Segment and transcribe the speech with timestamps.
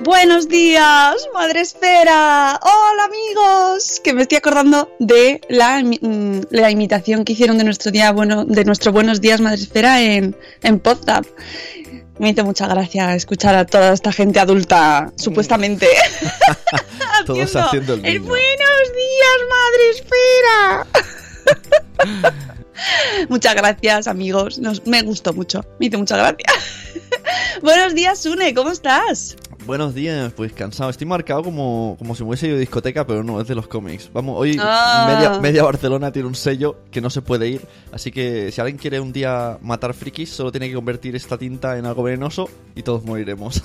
[0.00, 2.58] Buenos días, Madre Esfera.
[2.62, 7.90] Hola amigos, que me estoy acordando de la, mm, la imitación que hicieron de nuestro
[7.90, 11.26] día bueno, de nuestro Buenos días, Madre Esfera en, en Podzap.
[12.18, 15.86] Me hizo mucha gracia escuchar a toda esta gente adulta, supuestamente.
[17.26, 18.22] Todos haciendo el niño.
[18.22, 20.86] Buenos días, Madre Esfera.
[23.28, 24.58] Muchas gracias, amigos.
[24.58, 25.64] Nos- me gustó mucho.
[25.78, 26.46] Me hizo mucha gracia.
[27.62, 28.54] Buenos días, Sune.
[28.54, 29.36] ¿Cómo estás?
[29.70, 30.90] Buenos días, pues cansado.
[30.90, 33.68] Estoy marcado como, como si me hubiese ido a discoteca, pero no, es de los
[33.68, 34.10] cómics.
[34.12, 35.04] Vamos, hoy Ah.
[35.14, 37.60] media, media Barcelona tiene un sello que no se puede ir.
[37.92, 41.78] Así que si alguien quiere un día matar frikis, solo tiene que convertir esta tinta
[41.78, 43.62] en algo venenoso y todos moriremos.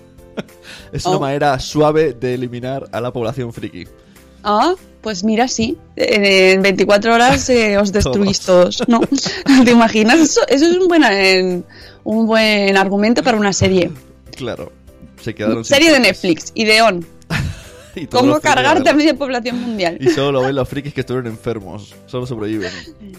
[0.94, 1.20] es una Oh.
[1.20, 3.86] manera suave de eliminar a la población friki.
[4.44, 5.76] Ah, pues mira, sí.
[5.96, 8.82] En 24 horas eh, os destruís todos.
[8.88, 9.00] ¿No?
[9.66, 10.20] ¿Te imaginas?
[10.20, 11.60] Eso, eso es un buen, eh,
[12.04, 13.90] un buen argumento para una serie.
[14.34, 14.72] Claro.
[15.20, 16.00] Se quedaron sin Serie de.
[16.00, 17.06] Netflix, Ideón.
[17.94, 18.94] Y ¿Cómo a verlo.
[18.94, 19.98] media población mundial?
[20.00, 21.94] Y solo lo ven los frikis que estuvieron enfermos.
[22.06, 22.70] Solo sobreviven.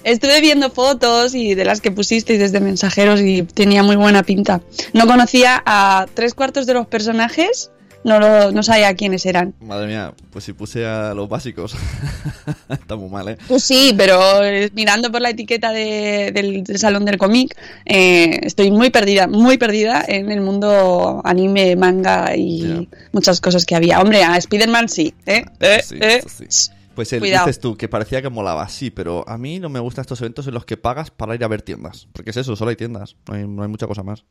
[0.03, 4.61] Estuve viendo fotos y de las que pusisteis desde mensajeros y tenía muy buena pinta.
[4.93, 7.71] No conocía a tres cuartos de los personajes,
[8.03, 9.53] no, lo, no sabía quiénes eran.
[9.61, 11.75] Madre mía, pues si puse a los básicos.
[12.69, 13.37] Está muy mal, ¿eh?
[13.47, 17.55] Pues sí, pero eh, mirando por la etiqueta de- del, del salón del cómic,
[17.85, 23.75] eh, estoy muy perdida, muy perdida en el mundo anime, manga y muchas cosas que
[23.75, 23.99] había.
[23.99, 25.45] Hombre, a Spider-Man sí, ¿eh?
[25.59, 26.21] Eh, Sí, eh.
[26.49, 26.71] sí.
[26.95, 27.45] Pues el, Cuidado.
[27.47, 30.47] dices tú, que parecía que molaba, sí, pero a mí no me gustan estos eventos
[30.47, 32.07] en los que pagas para ir a ver tiendas.
[32.11, 34.25] Porque es eso, solo hay tiendas, no hay, no hay mucha cosa más.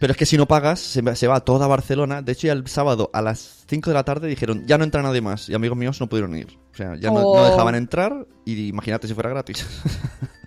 [0.00, 2.22] Pero es que si no pagas, se, va- se va a toda Barcelona.
[2.22, 5.02] De hecho, ya el sábado a las 5 de la tarde dijeron, ya no entra
[5.02, 5.48] nadie más.
[5.48, 6.56] Y amigos míos no pudieron ir.
[6.72, 7.44] O sea, ya no, no Oh.
[7.50, 9.66] dejaban entrar y imagínate si fuera gratis.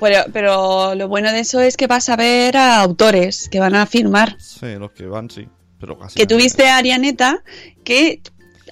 [0.00, 3.76] Pero, pero lo bueno de eso es que vas a ver a autores que van
[3.76, 4.34] a firmar.
[4.40, 5.48] sí, los que van, sí.
[5.78, 6.36] Pero casi Que nadie.
[6.36, 7.44] tuviste a Arianeta,
[7.84, 8.20] que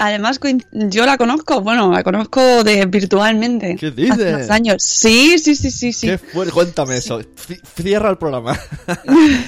[0.00, 0.40] además
[0.72, 3.76] yo la conozco, bueno, la conozco de virtualmente.
[3.78, 4.12] ¿Qué dices?
[4.12, 4.82] Hace unos años.
[4.82, 6.06] Sí, sí, sí, sí, sí.
[6.08, 6.18] ¿Qué?
[6.52, 7.20] Cuéntame eso.
[7.20, 8.58] Ci- Cierra el programa.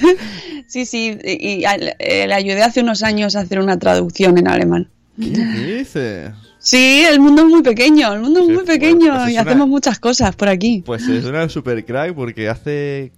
[0.67, 1.65] Sí, sí, y,
[1.99, 4.89] eh, le ayudé hace unos años a hacer una traducción en alemán.
[5.21, 6.31] ¿Qué dices?
[6.59, 9.33] Sí, el mundo es muy pequeño, el mundo es Qué muy pequeño Pues es y
[9.33, 10.83] una- hacemos muchas cosas por aquí.
[10.87, 13.13] Pues es una super crack porque hace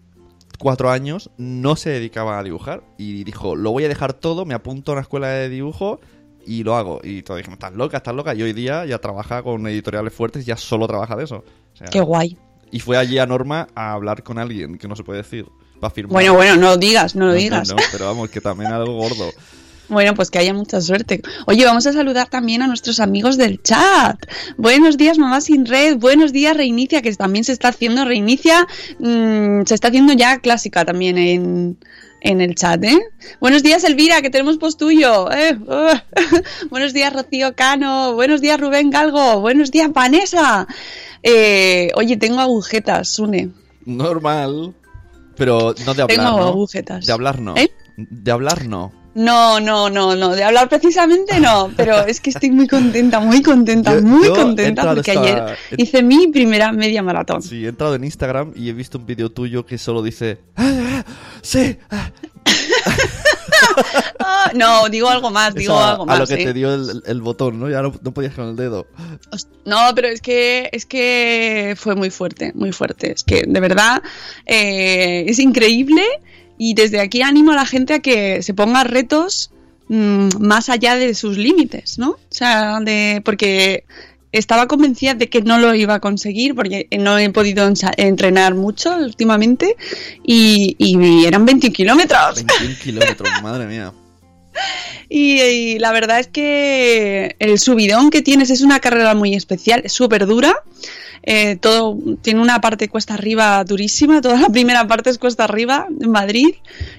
[0.58, 4.54] cuatro años no se dedicaba a dibujar y dijo, lo voy a dejar todo, me
[4.54, 6.00] apunto a una escuela de dibujo
[6.46, 7.00] y lo hago.
[7.02, 8.34] Y todos dijimos, estás loca, estás loca.
[8.34, 11.44] Y hoy día ya trabaja con editoriales fuertes y ya solo trabaja de eso.
[11.74, 12.36] O sea, Qué guay.
[12.70, 15.46] Y fue allí a Norma a hablar con alguien, que no se puede decir,
[15.80, 16.12] para firmar.
[16.12, 17.68] Bueno, bueno, no lo digas, no lo No, digas.
[17.68, 19.30] no, pero vamos, que también algo gordo.
[19.86, 21.20] Bueno, pues que haya mucha suerte.
[21.46, 24.16] Oye, vamos a saludar también a nuestros amigos del chat.
[24.56, 25.98] Buenos días, mamá sin red.
[25.98, 28.66] Buenos días, Reinicia, que también se está haciendo Reinicia.
[28.98, 31.76] mm, se está haciendo ya clásica también en,
[32.24, 32.98] en el chat, ¿eh?
[33.38, 35.30] Buenos días, Elvira, que tenemos post tuyo.
[35.30, 35.56] ¿eh?
[35.56, 35.94] Uh.
[36.70, 38.14] Buenos días, Rocío Cano.
[38.14, 39.40] Buenos días, Rubén Galgo.
[39.40, 40.66] Buenos días, Vanessa.
[41.22, 43.50] Eh, oye, tengo agujetas, Sune.
[43.84, 44.74] Normal.
[45.36, 46.48] Pero no de hablar, Tengo ¿no?
[46.48, 47.04] agujetas.
[47.06, 47.56] De hablar no.
[47.56, 47.70] ¿Eh?
[47.96, 48.92] De hablar no.
[49.14, 53.42] No, no, no, no, de hablar precisamente no, pero es que estoy muy contenta, muy
[53.42, 57.40] contenta, Yo- muy yo contenta porque esta- ayer hice mi primera media maratón.
[57.42, 60.38] Sí, he entrado en Instagram y he visto un vídeo tuyo que solo dice...
[60.56, 61.04] "Ah, ah,
[61.42, 62.10] sí, ah".
[64.18, 66.18] Ah, no, digo algo más, digo a, algo a más.
[66.20, 66.44] lo que ¿eh?
[66.46, 67.68] te dio el, el botón, ¿no?
[67.68, 68.86] Ya no, no podías con el dedo.
[69.64, 73.12] No, pero es que es que fue muy fuerte, muy fuerte.
[73.12, 74.02] Es que de verdad
[74.46, 76.02] eh, es increíble
[76.58, 79.50] Y desde aquí animo a la gente a que se ponga retos
[79.88, 82.10] mm, más allá de sus límites, ¿no?
[82.10, 83.84] O sea, de, porque
[84.32, 88.96] estaba convencida de que no lo iba a conseguir porque no he podido entrenar mucho
[88.96, 89.76] últimamente
[90.24, 92.44] y, y eran 21 kilómetros.
[92.44, 93.92] 21 kilómetros, madre mía.
[95.08, 99.82] Y, y la verdad es que el subidón que tienes es una carrera muy especial,
[99.84, 100.54] es súper dura.
[101.26, 105.86] Eh, todo tiene una parte cuesta arriba durísima, toda la primera parte es cuesta arriba
[105.98, 106.54] en Madrid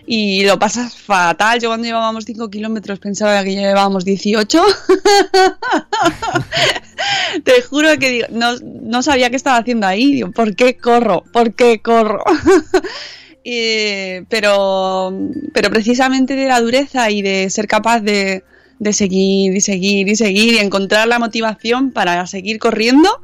[0.07, 1.59] y lo pasas fatal.
[1.59, 4.63] Yo cuando llevábamos 5 kilómetros pensaba que llevábamos 18.
[7.43, 10.13] Te juro que digo, no, no sabía qué estaba haciendo ahí.
[10.13, 11.23] Digo, ¿por qué corro?
[11.31, 12.23] ¿Por qué corro?
[13.47, 15.13] Eh, pero,
[15.53, 18.43] pero precisamente de la dureza y de ser capaz de,
[18.79, 23.21] de seguir y seguir y seguir y encontrar la motivación para seguir corriendo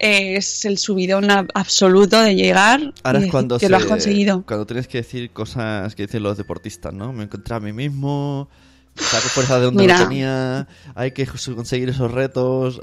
[0.00, 4.42] es el subidón absoluto de llegar Ahora y es cuando que se- lo has conseguido.
[4.46, 7.12] Cuando tienes que decir cosas que dicen los deportistas, ¿no?
[7.12, 8.48] Me encontré a mí mismo,
[8.96, 9.98] saco fuerza de donde Mira.
[10.08, 12.80] tenía, hay que conseguir esos retos,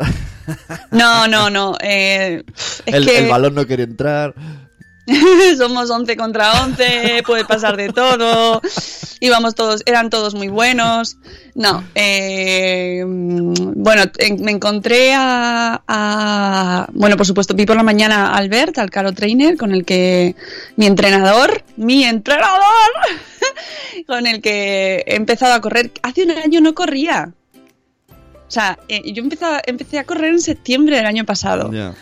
[0.91, 1.75] No, no, no.
[1.81, 2.43] eh,
[2.85, 4.33] es el, que el balón no quería entrar.
[5.57, 8.61] somos 11 contra 11, puede pasar de todo.
[9.19, 11.17] Íbamos todos, eran todos muy buenos.
[11.55, 18.27] No, eh, bueno, en- me encontré a, a- bueno, por supuesto, vi por la mañana
[18.27, 20.35] a Albert, al Caro Trainer, con el que
[20.75, 22.61] mi entrenador, mi entrenador,
[24.07, 25.91] con el que he empezado a correr.
[26.03, 27.31] Hace un año no corría.
[28.11, 31.93] O sea, eh, yo empecé a, empecé a correr en septiembre del año pasado Ya.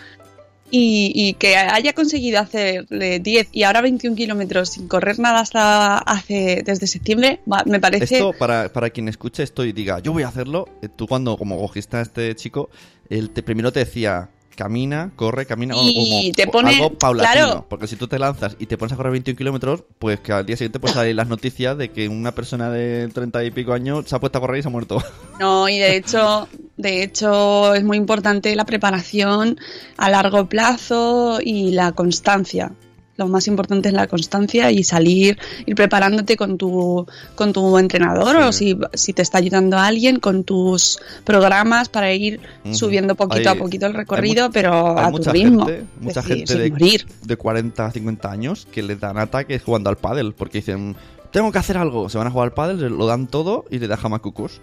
[0.78, 5.98] Y, que haya conseguido hacer eh, 10 y ahora 21 kilómetros sin correr nada hasta
[5.98, 8.16] hace desde septiembre, me parece...
[8.16, 11.38] Esto, para, para quien escuche esto y diga, yo voy a hacerlo, eh, tú cuando
[11.38, 12.70] como cogiste a este chico,
[13.10, 17.34] él te, primero te decía, camina, corre, camina, Y como- te pone- algo paulatino.
[17.34, 17.66] claro.
[17.70, 20.46] Porque si tú te lanzas y te pones a correr 21 kilómetros, pues que al
[20.46, 24.06] día siguiente pues salen las noticias de que una persona de 30 y pico años
[24.08, 24.98] se ha puesto a correr y se ha muerto.
[25.40, 26.48] No, y de hecho,
[26.78, 29.60] de hecho es muy importante la preparación
[29.98, 32.72] a largo plazo y la constancia.
[33.18, 38.36] Lo más importante es la constancia y salir, ir preparándote con tu, con tu entrenador
[38.36, 42.42] o si, si te está ayudando alguien con tus programas para ir
[42.72, 45.66] subiendo poquito Hay- a poquito el recorrido, pero Hay a tu mucha ritmo.
[45.66, 47.06] gente, mucha decir, gente de, morir.
[47.24, 50.96] de 40, 50 años que le dan ataques jugando al pádel porque dicen,
[51.32, 52.10] tengo que hacer algo.
[52.10, 54.60] Se van a jugar al pádel, lo dan todo y le dejan macucos.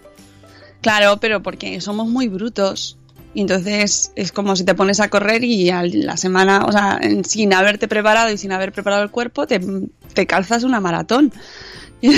[0.81, 2.97] Claro, pero porque somos muy brutos.
[3.33, 6.99] Y entonces es como si te pones a correr y a la semana, o sea,
[7.27, 9.59] sin haberte preparado y sin haber preparado el cuerpo, te,
[10.13, 11.31] te calzas una maratón.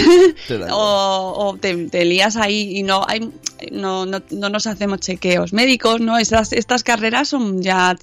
[0.71, 3.31] O o te, te lías ahí y no hay
[3.71, 6.17] no, no, no nos hacemos chequeos médicos, ¿no?
[6.17, 7.95] Estas, estas carreras son ya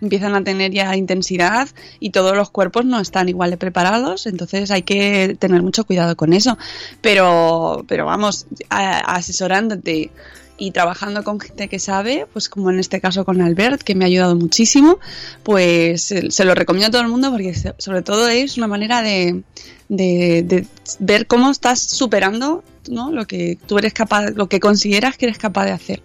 [0.00, 1.68] empiezan a tener ya intensidad
[2.00, 6.16] y todos los cuerpos no están igual de preparados, entonces hay que tener mucho cuidado
[6.16, 6.56] con eso.
[7.00, 10.10] Pero, pero vamos, a- asesorándote
[10.56, 14.04] y trabajando con gente que sabe, pues como en este caso con Albert, que me
[14.04, 14.98] ha ayudado muchísimo,
[15.42, 19.02] pues eh, se lo recomiendo a todo el mundo porque sobre todo es una manera
[19.02, 19.42] de,
[19.88, 20.66] de, de
[20.98, 23.10] ver cómo estás superando ¿no?
[23.10, 26.02] lo que tú eres capaz, lo que consideras que eres capaz de hacer.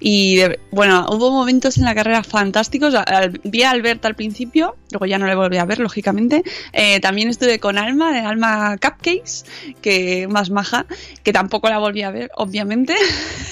[0.00, 0.40] Y
[0.70, 2.94] bueno, hubo momentos en la carrera fantásticos.
[3.44, 6.42] Vi a Albert al principio, luego ya no le volví a ver, lógicamente.
[6.72, 9.44] Eh, también estuve con Alma, de Alma Cupcakes,
[9.80, 10.86] que más maja,
[11.22, 12.94] que tampoco la volví a ver, obviamente.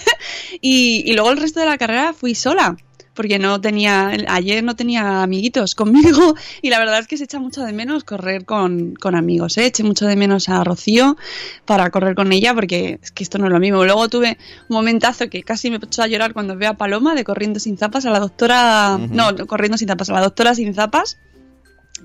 [0.61, 2.77] y luego el resto de la carrera fui sola.
[3.15, 7.39] Porque no tenía, ayer no tenía amiguitos conmigo y la verdad es que se echa
[7.39, 9.67] mucho de menos correr con, con amigos, ¿eh?
[9.67, 11.17] eché mucho de menos a Rocío
[11.65, 13.85] para correr con ella porque es que esto no es lo mismo.
[13.85, 14.39] Luego tuve
[14.69, 17.77] un momentazo que casi me echó a llorar cuando veo a Paloma de corriendo sin
[17.77, 19.15] zapas, a la doctora, Ujú.
[19.15, 21.19] no, no, corriendo sin zapas, a la doctora sin zapas,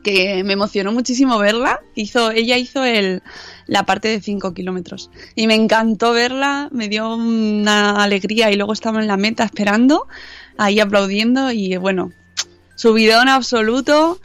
[0.03, 1.81] que me emocionó muchísimo verla.
[1.95, 3.23] Hizo, ella hizo el,
[3.67, 8.73] la parte de 5 kilómetros y me encantó verla, me dio una alegría y luego
[8.73, 10.07] estaba en la meta esperando,
[10.57, 12.11] ahí aplaudiendo y bueno,
[12.75, 14.19] subidón absoluto.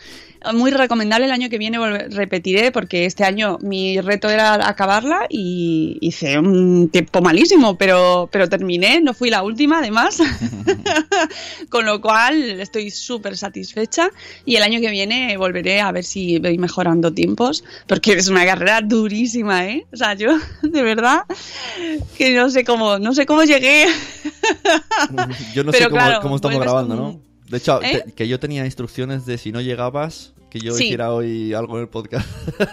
[0.54, 1.78] Muy recomendable el año que viene
[2.09, 8.49] repetiré porque este año mi reto era acabarla y hice un tiempo malísimo, pero, pero
[8.49, 10.23] terminé, no fui la última además,
[11.68, 14.11] con lo cual estoy súper satisfecha
[14.44, 18.44] y el año que viene volveré a ver si voy mejorando tiempos porque es una
[18.44, 19.87] carrera durísima, ¿eh?
[19.92, 21.25] O sea, yo de verdad
[22.16, 23.87] que no sé cómo, no sé cómo llegué.
[25.54, 27.29] Yo no Pero sé cómo, claro, cómo estamos grabando, ¿no?
[27.50, 28.02] De hecho, ¿Eh?
[28.07, 30.85] te- que yo tenía instrucciones de si no llegabas, que yo Sí.
[30.85, 32.26] hiciera hoy algo en el podcast.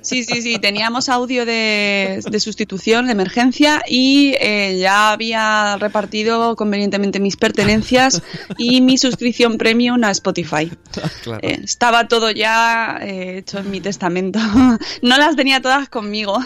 [0.00, 6.54] Sí, sí, sí, teníamos audio de, de sustitución, de emergencia y eh, ya había repartido
[6.54, 8.22] convenientemente mis pertenencias
[8.58, 10.70] y mi suscripción premium a Spotify.
[11.24, 11.40] claro.
[11.42, 14.38] Eh, estaba todo ya eh, hecho en mi testamento.
[15.02, 16.38] No las tenía todas conmigo.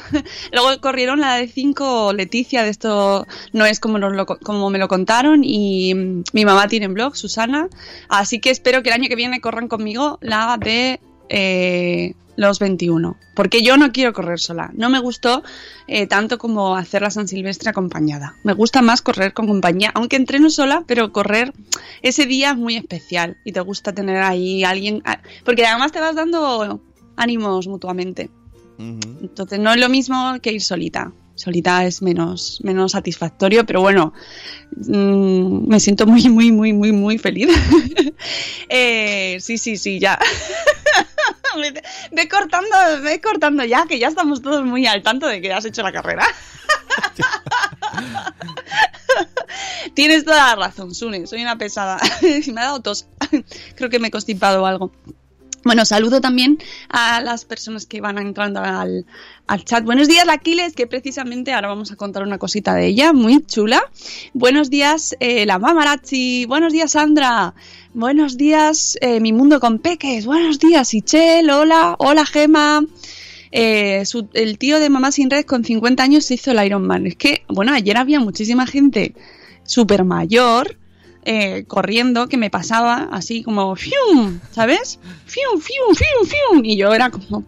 [0.53, 4.71] Luego corrieron la de cinco Leticia, de esto no es como, nos lo co- como
[4.71, 7.69] me lo contaron, y mm, mi mamá tiene blog, Susana.
[8.09, 10.76] Así que espero que el año que viene corran conmigo la de
[11.29, 13.17] eh, los 21.
[13.35, 14.71] Porque yo no quiero correr sola.
[14.75, 15.43] No me gustó
[15.87, 18.35] eh, tanto como hacer la San Silvestre acompañada.
[18.45, 21.53] Me gusta más correr con compañía, aunque entreno sola, pero correr
[22.03, 25.03] ese día es muy especial y te gusta tener ahí alguien.
[25.05, 26.81] ah, Porque además te vas dando
[27.17, 28.31] ánimos mutuamente.
[28.79, 31.13] Entonces no es lo mismo que ir solita.
[31.37, 34.13] Solita es menos, menos satisfactorio, pero bueno,
[34.75, 37.49] mm, me siento muy, muy, muy, muy, muy feliz.
[38.69, 40.19] Eh, sí, sí, sí, ya.
[42.13, 42.69] Ve- cortando,
[43.03, 45.93] ve cortando ya, que ya estamos todos muy al tanto de que has hecho la
[45.93, 46.27] carrera.
[49.95, 51.99] Tienes toda la razón, Sune, soy una pesada.
[52.53, 53.07] me ha dado tos.
[53.77, 54.93] Creo que me he constipado o algo.
[55.67, 56.59] Bueno, saludo también
[56.89, 59.05] a las personas que van entrando al,
[59.49, 59.83] al chat.
[59.85, 63.83] Buenos días, Aquiles, que precisamente ahora vamos a contar una cosita de ella, muy chula.
[64.33, 66.45] Buenos días, eh, la Mamarazzi.
[66.47, 67.53] Buenos días, Sandra.
[67.95, 70.25] Buenos días, eh, Mi Mundo con Peques.
[70.25, 71.51] Buenos días, Ichel.
[71.51, 72.85] Hola, hola, Gema.
[73.51, 74.05] Eh,
[74.35, 77.09] el tío de Mamá Sin Red con 50 años se hizo el Iron Man.
[77.09, 79.17] Es que, bueno, ayer había muchísima gente
[79.65, 80.79] súper mayor
[81.29, 84.39] eh, corriendo que me pasaba así como ¡fium!
[84.53, 85.01] ¿sabes?
[85.27, 86.65] ¡fium, fium, fium, fium!
[86.65, 87.45] Y yo era como.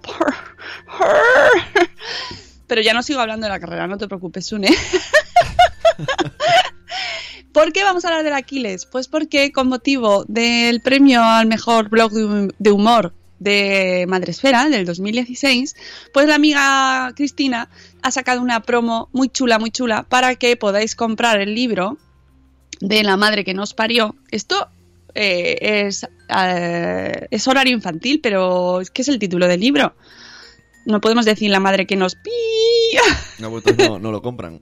[2.67, 4.69] Pero ya no sigo hablando de la carrera, no te preocupes, Sune.
[7.53, 8.85] ¿Por qué vamos a hablar del Aquiles?
[8.85, 15.77] Pues porque con motivo del premio al mejor blog de humor de Madresfera del 2016,
[16.13, 17.71] pues la amiga Cristina
[18.03, 21.97] ha sacado una promo muy chula, muy chula, para que podáis comprar el libro
[22.81, 24.15] de la madre que nos parió.
[24.31, 24.69] Esto
[25.15, 29.95] eh, es, eh, es horario infantil, pero ¿qué es el título del libro?
[30.87, 32.31] No podemos decir la madre que nos pi.
[33.39, 34.61] No, pues entonces no, no lo compran.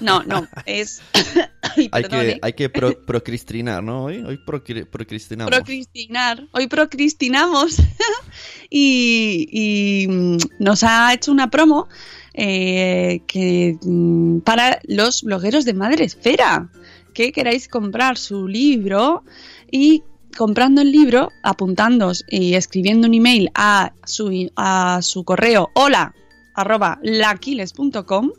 [0.00, 1.00] No, no, es.
[1.76, 4.04] Ay, Hay que, hay que pro- procristinar, ¿no?
[4.04, 5.50] Hoy, hoy procri- procristinamos.
[5.50, 6.46] Procrastinar.
[6.52, 7.76] Hoy procrastinamos
[8.70, 11.88] y, y, mm, nos ha hecho una promo
[12.34, 16.68] eh, que mm, para los blogueros de Madre Esfera
[17.12, 19.24] que queráis comprar su libro
[19.70, 20.02] y
[20.36, 26.14] comprando el libro, apuntándos y escribiendo un email a su, a su correo hola
[26.54, 28.30] arroba laquiles.com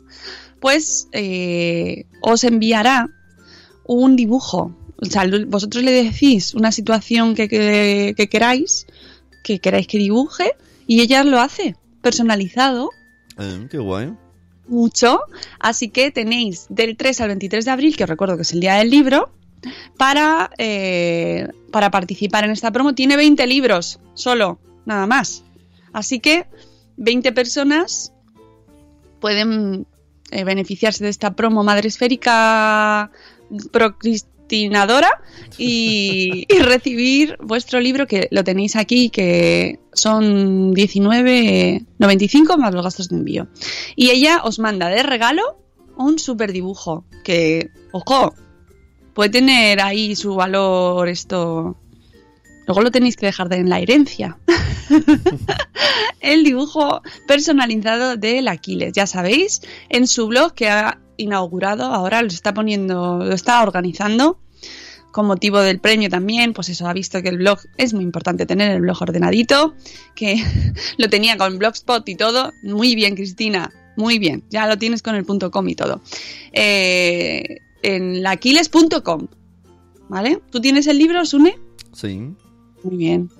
[0.60, 3.08] pues eh, os enviará
[3.86, 4.74] un dibujo.
[4.96, 8.86] O sea, vosotros le decís una situación que, que- que queráis,
[9.42, 10.52] que queráis que dibuje,
[10.86, 12.88] y ella lo hace, personalizado,
[13.38, 14.14] Eh, qué guay.
[14.68, 15.20] Mucho.
[15.58, 18.60] Así que tenéis del 3 al 23 de abril, que os recuerdo que es el
[18.60, 19.30] día del libro,
[19.96, 22.94] para, eh, para participar en esta promo.
[22.94, 25.44] Tiene 20 libros, solo, nada más.
[25.92, 26.46] Así que
[26.96, 28.12] 20 personas
[29.20, 29.86] pueden
[30.30, 33.10] eh, beneficiarse de esta promo madre esférica
[35.58, 43.16] y recibir vuestro libro que lo tenéis aquí que son 19.95 más los gastos de
[43.16, 43.48] envío
[43.94, 45.58] y ella os manda de regalo
[45.96, 48.34] un super dibujo que ojo
[49.14, 51.76] puede tener ahí su valor esto
[52.66, 54.38] luego lo tenéis que dejar de en la herencia
[56.20, 58.92] el dibujo personalizado del Aquiles.
[58.92, 64.38] Ya sabéis, en su blog que ha inaugurado, ahora lo está poniendo, lo está organizando
[65.14, 68.46] con motivo del premio también, pues eso, ha visto que el blog es muy importante
[68.46, 69.76] tener el blog ordenadito,
[70.16, 70.42] que
[70.98, 72.52] lo tenía con Blogspot y todo.
[72.64, 76.00] Muy bien, Cristina, muy bien, ya lo tienes con el punto .com y todo.
[76.52, 79.28] Eh, en laquiles.com,
[80.08, 80.42] ¿vale?
[80.50, 81.60] ¿Tú tienes el libro, Sune?
[81.92, 82.34] Sí.
[82.82, 83.30] Muy bien.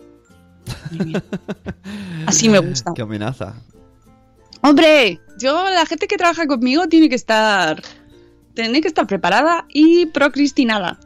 [0.92, 1.22] Muy bien.
[2.26, 2.92] Así me gusta.
[2.94, 3.52] Qué amenaza.
[4.60, 7.82] Hombre, yo, la gente que trabaja conmigo tiene que estar.
[8.54, 11.00] Tiene que estar preparada y procristinada.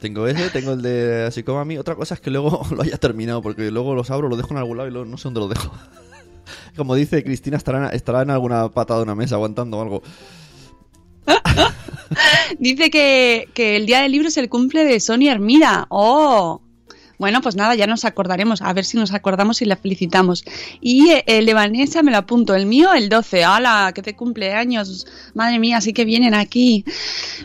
[0.00, 1.76] Tengo ese, tengo el de así como a mí.
[1.76, 4.58] Otra cosa es que luego lo haya terminado, porque luego los abro, los dejo en
[4.58, 5.72] algún lado y luego no sé dónde los dejo.
[6.76, 10.02] Como dice Cristina, estará, en alguna patada de una mesa aguantando algo.
[12.58, 15.86] Dice que, que el día del libro es el cumple de Sonia Hermida.
[15.90, 16.62] ¡Oh!
[17.18, 18.62] Bueno, pues nada, ya nos acordaremos.
[18.62, 20.44] A ver si nos acordamos y la felicitamos.
[20.80, 22.54] Y eh, el de Vanessa me lo apunto.
[22.54, 23.44] El mío, el 12.
[23.44, 23.92] ¡Hala!
[23.94, 25.06] Que te cumpleaños.
[25.34, 26.84] Madre mía, sí que vienen aquí.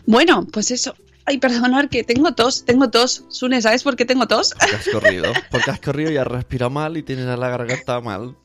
[0.05, 0.95] Bueno, pues eso.
[1.25, 3.23] Ay, perdonad que tengo tos, tengo tos.
[3.29, 4.53] Sune, ¿sabes por qué tengo tos?
[4.59, 5.33] Porque has corrido.
[5.49, 8.35] Porque has corrido y has respirado mal y tienes la garganta mal.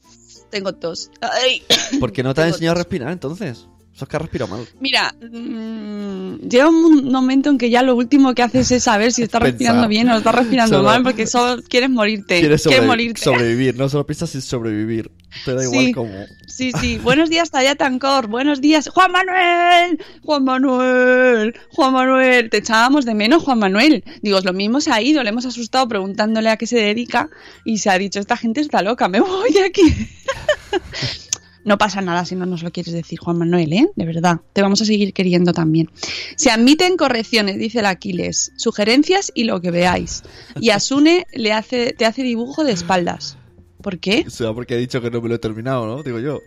[0.50, 1.11] tengo tos.
[1.20, 1.62] Ay.
[1.99, 3.66] Porque no te ha Tengo enseñado a respirar entonces.
[3.99, 4.64] Eso es que has respirado mal.
[4.78, 9.23] Mira, mm, llega un momento en que ya lo último que haces es saber si
[9.25, 12.38] estás respirando bien o estás respirando Solo- mal, porque solo quieres morirte.
[12.40, 13.21] Quieres Quieres sobrevi- morirte.
[13.21, 15.11] sobrevivir, no solo piensas en sobrevivir.
[15.45, 15.93] Te da igual Sí.
[15.93, 16.14] cómo.
[16.47, 16.99] Sí, sí.
[17.02, 18.28] Buenos días, Talla Tancor.
[18.28, 19.99] Buenos días, Juan Manuel.
[20.23, 21.55] Juan Manuel.
[21.73, 22.50] Juan Manuel.
[22.50, 24.05] Te echábamos de menos, Juan Manuel.
[24.23, 25.25] Digo, lo mismo se ha ido.
[25.25, 27.28] Le hemos asustado preguntándole a qué se dedica
[27.64, 29.83] y se ha dicho, esta gente está loca, me voy de aquí.
[31.64, 33.88] No pasa nada si no nos lo quieres decir, Juan Manuel, ¿eh?
[33.96, 34.40] De verdad.
[34.52, 35.90] Te vamos a seguir queriendo también.
[36.36, 40.22] Se admiten correcciones, dice el Aquiles, sugerencias y lo que veáis.
[40.60, 43.36] Y Asune le hace, te hace dibujo de espaldas.
[43.82, 44.24] ¿Por qué?
[44.26, 46.02] O sea, porque he dicho que no me lo he terminado, ¿no?
[46.02, 46.40] Digo yo.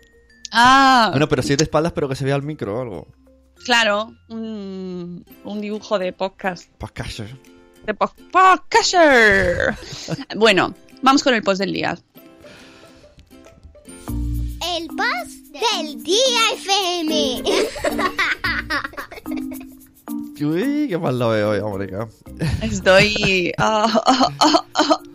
[0.51, 3.07] Ah, Bueno, pero es de espaldas, pero que se vea el micro o algo.
[3.65, 6.69] claro, un, un dibujo de podcast.
[6.93, 7.23] Casi.
[7.85, 9.75] De po- podcaster.
[10.35, 11.97] bueno, vamos con el post del día.
[14.77, 17.43] El post del día FM.
[20.41, 22.07] Uy, qué mal lo veo hoy, América.
[22.61, 23.51] Estoy.
[23.57, 24.31] ah, ah,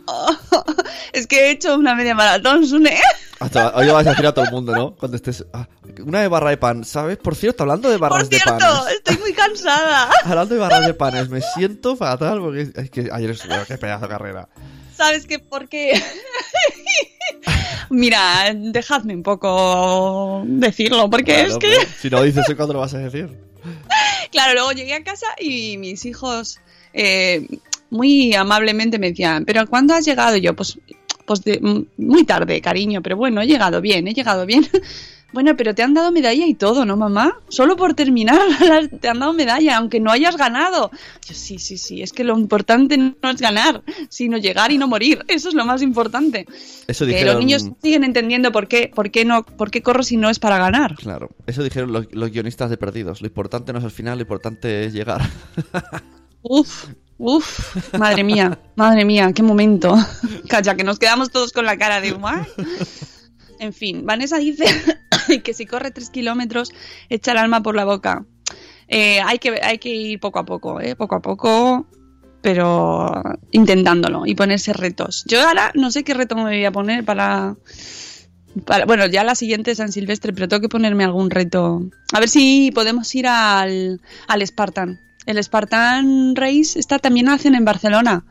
[0.08, 0.64] ah.
[1.12, 2.98] es que he hecho una media maratón, Sune.
[3.40, 4.94] Hasta, hoy vas a decir a todo el mundo, ¿no?
[4.94, 5.44] Cuando estés.
[5.52, 5.66] ah,
[6.04, 7.16] una de barra de pan, ¿sabes?
[7.16, 8.94] Por cierto, hablando de barras Por de cierto, panes.
[8.94, 10.10] estoy muy cansada.
[10.24, 14.02] Hablando de barras de panes, me siento fatal porque es que ayer estuve, qué pedazo
[14.02, 14.48] de carrera.
[14.96, 15.38] ¿Sabes qué?
[15.38, 16.00] Porque.
[17.90, 21.86] Mira, dejadme un poco decirlo, porque Claro, es que.
[22.00, 23.28] Si no dices ¿cuándo lo vas a decir?
[24.32, 26.58] Claro, luego llegué a casa y mis hijos
[26.92, 27.46] eh,
[27.90, 30.36] muy amablemente me decían, ¿pero cuándo has llegado?
[30.36, 30.78] Y yo, pues,
[31.24, 34.68] pues de- muy tarde, cariño, pero bueno, he llegado bien, he llegado bien.
[35.32, 37.36] Bueno, pero te han dado medalla y todo, ¿no, mamá?
[37.48, 38.40] Solo por terminar
[39.00, 40.90] te han dado medalla, aunque no hayas ganado.
[41.26, 44.88] Yo, sí, sí, sí, es que lo importante no es ganar, sino llegar y no
[44.88, 45.24] morir.
[45.28, 46.46] Eso es lo más importante.
[46.86, 47.34] Eso Que dijeron.
[47.34, 50.38] los niños siguen entendiendo por qué, por qué no, por qué corro si no es
[50.38, 50.94] para ganar.
[50.94, 53.20] Claro, eso dijeron los, los guionistas de Perdidos.
[53.20, 55.22] Lo importante no es el final, lo importante es llegar.
[56.48, 56.86] Uf,
[57.18, 59.96] uf, madre mía, madre mía, qué momento.
[60.48, 62.46] Calla, que nos quedamos todos con la cara de ¿what?
[63.58, 64.64] En fin, Vanessa dice
[65.44, 66.72] que si corre tres kilómetros
[67.08, 68.24] echa el alma por la boca.
[68.88, 70.94] Eh, hay, que, hay que ir poco a poco, ¿eh?
[70.94, 71.86] poco a poco,
[72.42, 75.24] pero intentándolo y ponerse retos.
[75.26, 77.56] Yo ahora no sé qué reto me voy a poner para,
[78.64, 81.82] para- Bueno, ya la siguiente es San Silvestre, pero tengo que ponerme algún reto.
[82.12, 85.00] A ver si podemos ir al, al Spartan.
[85.26, 88.24] El Spartan Race está también hacen en Barcelona.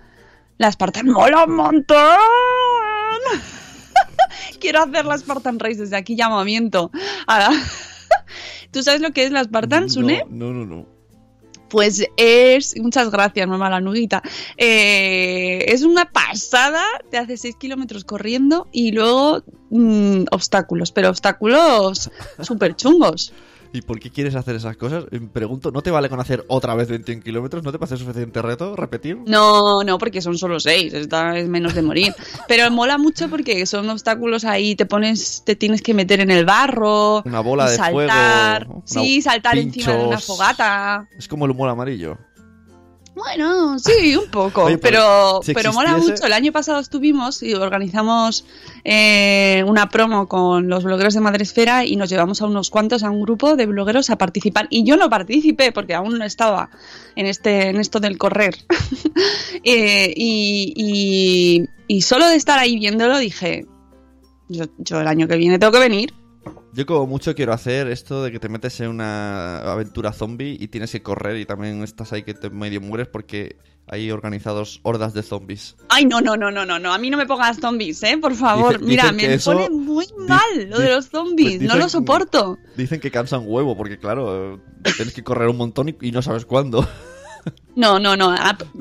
[0.58, 1.98] La Spartan mola un montón.
[4.60, 6.92] Quiero hacer la Spartan Race desde aquí, llamamiento.
[7.28, 7.52] Ahora,
[8.76, 10.26] ¿Tú sabes lo que es la Spartan, Sune?
[10.30, 10.86] No, no, no.
[11.70, 12.78] Pues es.
[12.78, 14.22] Muchas gracias, mamá, la nuguita.
[14.58, 16.84] Eh, es una pasada.
[17.10, 23.32] Te hace 6 kilómetros corriendo y luego mm, obstáculos, pero obstáculos súper chungos.
[23.76, 25.04] ¿Y por qué quieres hacer esas cosas?
[25.12, 27.62] Eh, Pregunto, ¿no te vale con hacer otra vez 21 kilómetros?
[27.62, 28.74] ¿No te parece suficiente reto?
[28.76, 29.18] ¿Repetir?
[29.26, 32.14] No, no, porque son solo 6, esta es menos de morir.
[32.48, 36.46] Pero mola mucho porque son obstáculos ahí, te pones, te tienes que meter en el
[36.46, 37.22] barro.
[37.24, 41.08] Una bola de saltar, fuego, Sí, una- saltar encima de una fogata.
[41.18, 42.18] Es como el humor amarillo.
[43.16, 46.26] Bueno, sí, un poco, Oye, pero, si pero mola mucho.
[46.26, 48.46] El año pasado estuvimos y organizamos
[48.84, 53.10] eh, una promo con los blogueros de Madresfera y nos llevamos a unos cuantos, a
[53.10, 54.68] un grupo de blogueros a participar.
[54.70, 56.70] Y yo no participé porque aún no estaba
[57.16, 58.58] en, este, en esto del correr.
[59.64, 63.66] Eh, y, y- y solo de estar ahí viéndolo dije,
[64.50, 66.14] yo, yo el año que viene tengo que venir.
[66.74, 70.68] Yo como mucho quiero hacer esto de que te metes en una aventura zombie y
[70.68, 73.56] tienes que correr y también estás ahí que te medio mueres porque
[73.88, 75.76] hay organizados hordas de zombies.
[75.90, 76.94] Ay, no, no, no, no, no, no.
[76.94, 78.18] A mí no me pongas zombies, ¿eh?
[78.20, 78.82] Por favor.
[78.82, 81.58] Mira, me eso- pone muy mal lo de los zombies.
[81.58, 82.58] pues no lo soporto.
[82.76, 84.60] Dicen que cansan huevo porque claro,
[84.98, 86.88] tienes que correr un montón y, y no sabes cuándo.
[87.76, 88.34] No, no, no.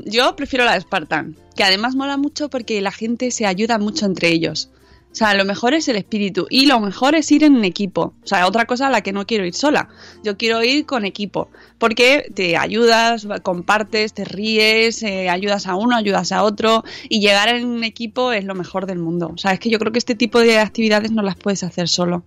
[0.06, 1.36] Yo prefiero la de Spartan.
[1.54, 4.70] Que además mola mucho porque la gente se ayuda mucho entre ellos.
[5.14, 8.14] O sea, lo mejor es el espíritu y lo mejor es ir en equipo.
[8.24, 9.88] O sea, otra cosa a la que no quiero ir sola.
[10.24, 11.50] Yo quiero ir con equipo.
[11.78, 16.82] Porque te ayudas, compartes, te ríes, eh, ayudas a uno, ayudas a otro.
[17.08, 19.30] Y llegar en equipo es lo mejor del mundo.
[19.32, 21.88] O sea, es que yo creo que este tipo de actividades no las puedes hacer
[21.88, 22.24] solo.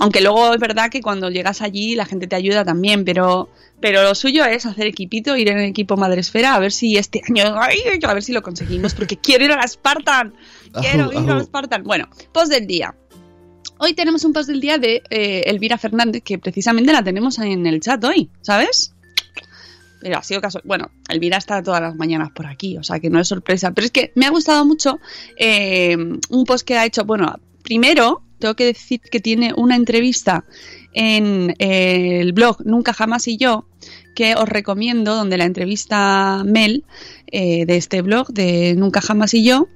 [0.00, 4.02] Aunque luego es verdad que cuando llegas allí la gente te ayuda también, pero, pero
[4.02, 7.54] lo suyo es hacer equipito, ir en el equipo Madresfera, a ver si este año,
[7.54, 10.32] ay, a ver si lo conseguimos, porque quiero ir a la Spartan,
[10.72, 11.42] quiero ir a.
[11.42, 11.84] Spartan.
[11.84, 12.94] Bueno, post del día.
[13.78, 17.66] Hoy tenemos un post del día de eh, Elvira Fernández, que precisamente la tenemos en
[17.66, 18.94] el chat hoy, ¿sabes?
[20.00, 20.60] pero ha sido caso.
[20.64, 23.70] Bueno, Elvira está todas las mañanas por aquí, o sea que no es sorpresa.
[23.72, 24.98] Pero es que me ha gustado mucho
[25.36, 27.04] eh, un post que ha hecho.
[27.04, 30.44] Bueno, primero tengo que decir que tiene una entrevista
[30.92, 33.66] en eh, el blog Nunca Jamás y Yo,
[34.16, 36.84] que os recomiendo, donde la entrevista Mel
[37.26, 39.68] eh, de este blog de Nunca Jamás y Yo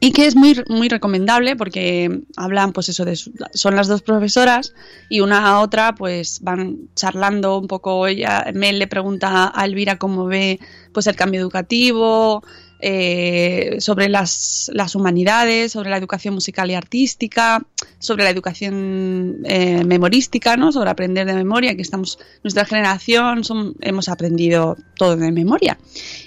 [0.00, 4.74] y que es muy, muy recomendable porque hablan, pues eso, de son las dos profesoras
[5.08, 8.06] y una a otra, pues van charlando un poco.
[8.06, 10.60] Ella, Mel le pregunta a Elvira cómo ve
[10.92, 12.42] pues el cambio educativo,
[12.84, 17.64] eh, sobre las, las, humanidades, sobre la educación musical y artística,
[18.00, 20.72] sobre la educación eh, memorística, ¿no?
[20.72, 23.42] sobre aprender de memoria, que estamos, nuestra generación
[23.82, 25.78] hemos aprendido todo de memoria.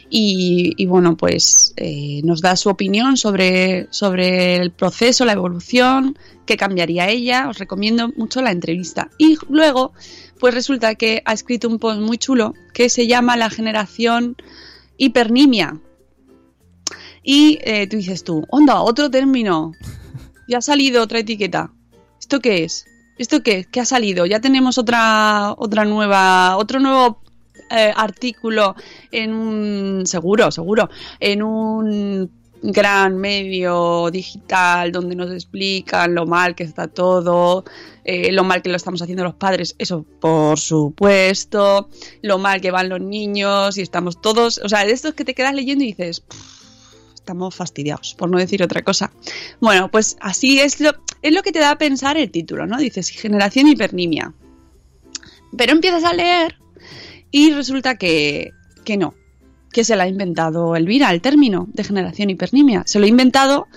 [0.10, 6.56] Y, bueno, pues eh, nos da su opinión sobre, sobre el proceso, la evolución, qué
[6.56, 7.50] cambiaría ella.
[7.50, 9.10] Os recomiendo mucho la entrevista.
[9.18, 9.92] Y luego,
[10.40, 14.38] pues resulta que ha escrito un post muy chulo que se llama La generación
[14.98, 15.82] hipernimia
[17.26, 19.74] y eh, tú dices tú, onda, otro término.
[20.48, 21.72] Ya ha salido otra etiqueta.
[22.20, 22.86] ¿Esto qué es?
[23.18, 23.66] ¿Esto qué?
[23.70, 24.28] ¿Qué ha salido?
[24.28, 27.22] Ya tenemos otra, otra nueva, otro nuevo
[27.72, 28.76] eh, artículo
[29.12, 30.88] en un, seguro, seguro,
[31.20, 32.30] en un
[32.62, 37.64] gran medio digital donde nos explican lo mal que está todo,
[38.04, 41.90] eh, lo mal que lo estamos haciendo los padres, eso por supuesto,
[42.22, 45.34] lo mal que van los niños y estamos todos, o sea, de estos que te
[45.34, 46.24] quedas leyendo y dices,
[47.26, 49.12] estamos fastidiados, por no decir otra cosa.
[49.60, 50.92] Bueno, pues así es lo,
[51.24, 52.78] es lo que te da a pensar el título, ¿no?
[52.78, 54.32] Dices generación hipernimia.
[55.58, 56.60] Pero empiezas a leer
[57.32, 58.52] y resulta que,
[58.84, 59.16] que no,
[59.74, 62.84] que se lo ha inventado Elvira, el término de generación hipernimia.
[62.86, 63.68] Se lo ha inventado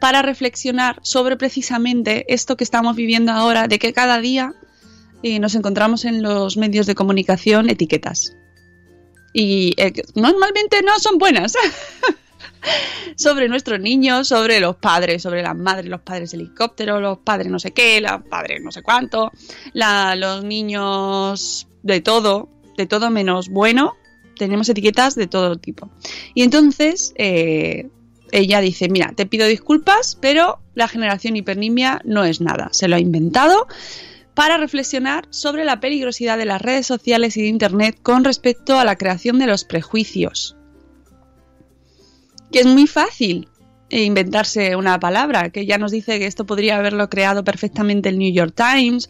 [0.00, 4.54] para reflexionar sobre precisamente esto que estamos viviendo ahora, de que cada día
[5.22, 8.34] eh, nos encontramos en los medios de comunicación etiquetas.
[9.34, 11.52] Y eh, normalmente no son buenas.
[13.16, 17.58] sobre nuestros niños, sobre los padres, sobre las madres, los padres helicóptero, los padres no
[17.58, 19.32] sé qué, los padres no sé cuánto,
[19.72, 23.94] los niños de todo, de todo menos bueno,
[24.36, 25.90] tenemos etiquetas de todo tipo.
[26.34, 27.88] Y entonces eh,
[28.32, 32.96] ella dice, mira, te pido disculpas, pero la generación hipernimia no es nada, se lo
[32.96, 33.66] ha inventado
[34.34, 38.84] para reflexionar sobre la peligrosidad de las redes sociales y de Internet con respecto a
[38.84, 40.55] la creación de los prejuicios
[42.52, 43.48] que es muy fácil
[43.88, 48.32] inventarse una palabra, que ya nos dice que esto podría haberlo creado perfectamente el New
[48.32, 49.08] York Times,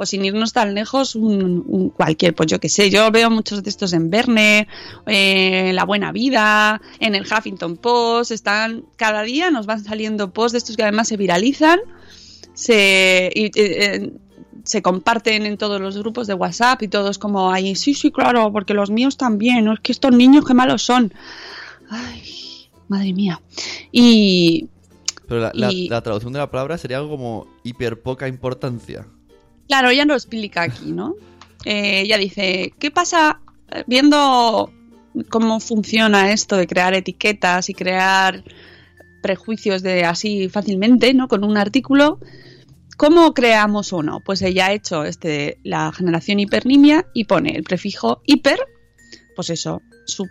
[0.00, 3.70] o sin irnos tan lejos, un, cualquier, pues yo que sé, yo veo muchos de
[3.70, 4.68] estos en Verne,
[5.06, 10.52] eh, La Buena Vida, en el Huffington Post, están, cada día nos van saliendo posts
[10.52, 11.80] de estos que además se viralizan,
[12.54, 14.12] se, eh,
[14.62, 18.52] se comparten en todos los grupos de WhatsApp y todos como ahí, sí, sí, claro,
[18.52, 21.12] porque los míos también, es que estos niños qué malos son.
[21.90, 22.47] Ay,
[22.88, 23.40] madre mía.
[23.92, 24.68] Y...
[25.26, 29.06] Pero la, traducción de la palabra sería algo como hiper poca importancia.
[29.66, 31.14] Claro, ella lo explica aquí, ¿no?
[31.64, 33.40] Eh, ella dice, ¿qué pasa
[33.86, 34.72] viendo
[35.28, 38.44] cómo funciona esto de crear etiquetas y crear
[39.22, 41.28] prejuicios de así fácilmente, ¿no?
[41.28, 42.20] Con un artículo,
[42.96, 44.20] ¿cómo creamos uno?
[44.24, 48.60] Pues ella ha hecho este, la generación hipernimia y pone el prefijo hiper,
[49.34, 49.82] pues eso,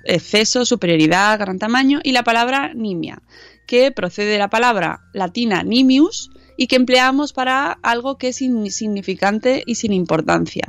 [0.05, 3.21] exceso, superioridad, gran tamaño, y la palabra nimia,
[3.65, 9.63] que procede de la palabra latina nimius y que empleamos para algo que es insignificante
[9.65, 10.63] y sin importancia.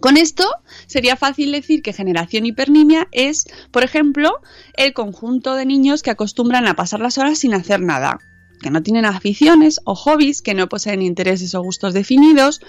[0.00, 0.44] Con esto
[0.86, 4.32] sería fácil decir que generación hipernimia es, por ejemplo,
[4.76, 8.18] el conjunto de niños que acostumbran a pasar las horas sin hacer nada,
[8.60, 12.60] que no tienen aficiones o hobbies, que no poseen intereses o gustos definidos,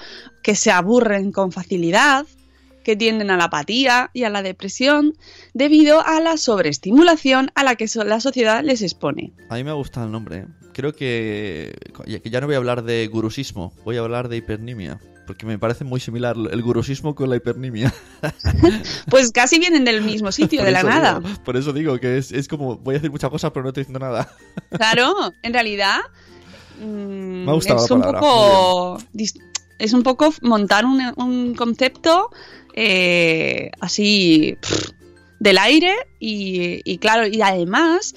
[0.43, 2.25] que se aburren con facilidad,
[2.85, 5.17] que tienden a la apatía y a la depresión
[5.53, 9.33] debido a la sobreestimulación a la que la sociedad les expone.
[9.49, 10.37] A mí me gusta el nombre.
[10.37, 10.47] ¿eh?
[10.71, 11.73] Creo que,
[12.23, 14.99] ya no voy a hablar de gurusismo, voy a hablar de hipernimia.
[15.25, 17.91] Porque me parece muy similar el gurusismo con la hipernimia.
[19.09, 21.19] pues casi vienen del mismo sitio, de la nada.
[21.43, 23.99] por eso digo que es, como, voy a decir muchas cosas, pero no estoy diciendo
[23.99, 24.31] nada.
[24.69, 26.01] claro, en realidad...
[26.79, 28.99] me ha gustado es un poco
[29.77, 32.29] es un poco montar un, un concepto
[32.75, 34.57] eh, así
[35.39, 38.15] del aire y, claro, y además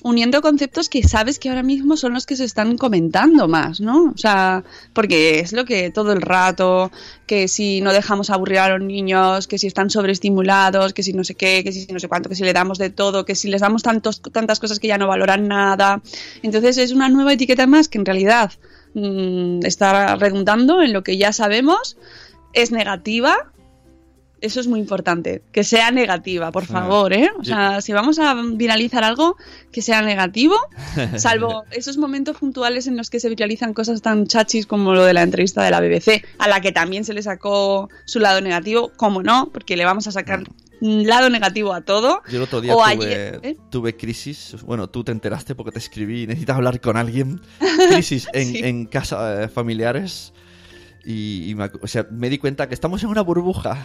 [0.00, 4.04] uniendo conceptos que sabes que ahora mismo son los que se están comentando más, ¿no?
[4.04, 6.90] O sea, porque es lo que todo el rato,
[7.26, 11.24] que si no dejamos aburrir a los niños, que si están sobreestimulados, que si no
[11.24, 13.48] sé qué, que si no sé cuánto, que si le damos de todo, que si
[13.48, 16.00] les damos tantos, tantas cosas que ya no valoran nada.
[16.42, 18.52] Entonces es una nueva etiqueta más que en realidad
[18.94, 21.98] mm, está redundando en lo que ya sabemos,
[22.52, 23.50] es negativa
[24.40, 25.42] Eso es muy importante.
[25.52, 27.30] Que sea negativa, por favor, ¿eh?
[27.38, 29.36] O sea, si vamos a viralizar algo,
[29.72, 30.54] que sea negativo,
[31.16, 35.14] salvo esos momentos puntuales en los que se viralizan cosas tan chachis como lo de
[35.14, 38.92] la entrevista de la BBC, a la que también se le sacó su lado negativo,
[38.96, 40.44] como no, porque le vamos a sacar
[40.80, 42.22] un lado negativo a todo.
[42.30, 43.56] Yo el otro día tuve, ayer, ¿eh?
[43.70, 44.54] tuve crisis.
[44.64, 46.26] Bueno, tú te enteraste porque te escribí.
[46.26, 47.40] Necesitas hablar con alguien.
[47.90, 48.58] Crisis en, Sí.
[48.58, 50.32] en casa eh, familiares.
[51.10, 53.82] Y, me, o sea, me di cuenta que estamos en una burbuja.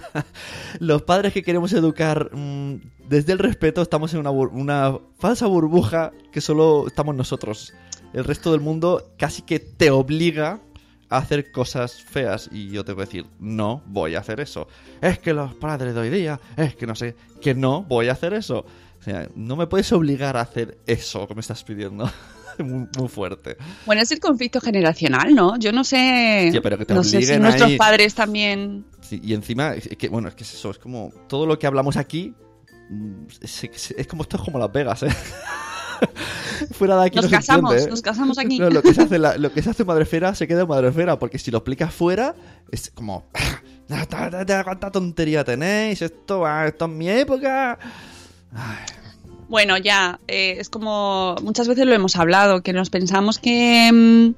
[0.80, 6.10] Los padres que queremos educar mm, desde el respeto estamos en una, una falsa burbuja
[6.32, 7.74] que solo estamos nosotros.
[8.14, 10.62] El resto del mundo casi que te obliga
[11.10, 14.68] a hacer cosas feas y yo tengo que decir, no voy a hacer eso.
[15.02, 18.12] Es que los padres de hoy día, es que no sé, que no voy a
[18.12, 18.64] hacer eso.
[18.98, 22.10] O sea, no me puedes obligar a hacer eso que me estás pidiendo.
[22.62, 23.56] muy, muy fuerte.
[23.86, 25.56] Bueno, es el conflicto generacional, ¿no?
[25.58, 26.48] Yo no sé.
[26.52, 28.84] Tía, pero que te no sé si obliguen nuestros ahí- padres también.
[29.00, 31.66] Sí, y encima, es que, bueno, es que es eso, es como todo lo que
[31.66, 32.34] hablamos aquí,
[32.90, 35.08] mm, es, es- es como esto es como Las Vegas, ¿eh?
[36.72, 37.90] Fuera de aquí Nos no casamos, entiende, ¿eh?
[37.90, 38.58] nos casamos aquí.
[38.58, 40.68] No, lo, que se hace la- lo que se hace en Madrefera se queda en
[40.68, 42.34] Madrefera, porque si lo explicas fuera,
[42.70, 43.26] es como...
[43.34, 43.60] "Ah,
[44.06, 46.02] ta, ta, ta, ¿Cuánta tontería tenéis?
[46.02, 47.78] Esto, esto es mi época.
[49.48, 54.34] Bueno, ya, eh, es como muchas veces lo hemos hablado, que nos pensamos que, mm,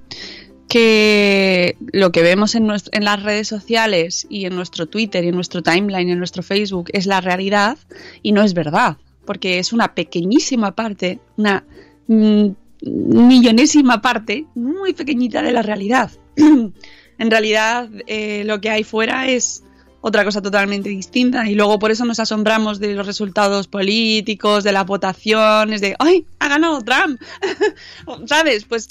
[0.68, 5.34] que lo que vemos en, en las redes sociales y en nuestro Twitter y en
[5.34, 7.76] nuestro timeline y en nuestro Facebook es la realidad
[8.22, 11.64] y no es verdad, porque es una pequeñísima parte, una
[12.06, 12.50] mm,
[12.82, 16.12] millonésima parte, muy pequeñita de la realidad.
[16.36, 19.64] en realidad eh, lo que hay fuera es
[20.02, 24.72] otra cosa totalmente distinta y luego por eso nos asombramos de los resultados políticos, de
[24.72, 26.24] las votaciones, de ¡ay!
[26.38, 27.20] ha ganado Trump,
[28.26, 28.64] ¿sabes?
[28.64, 28.88] Pues,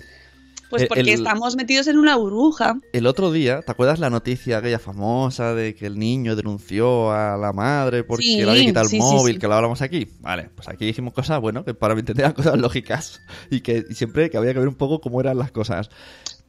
[0.69, 2.79] pues porque el- estamos metidos en una burbuja.
[2.93, 7.37] El otro día, ¿te acuerdas la noticia aquella famosa de que el niño denunció a
[7.37, 9.39] la madre porque Sí, le había quitado el sí, móvil, sí.
[9.39, 10.07] que lo hablamos aquí?
[10.19, 13.19] Vale, pues aquí dijimos cosas, bueno, que para mí entender cosas lógicas
[13.49, 15.89] y que y siempre que había que ver un poco cómo eran las cosas.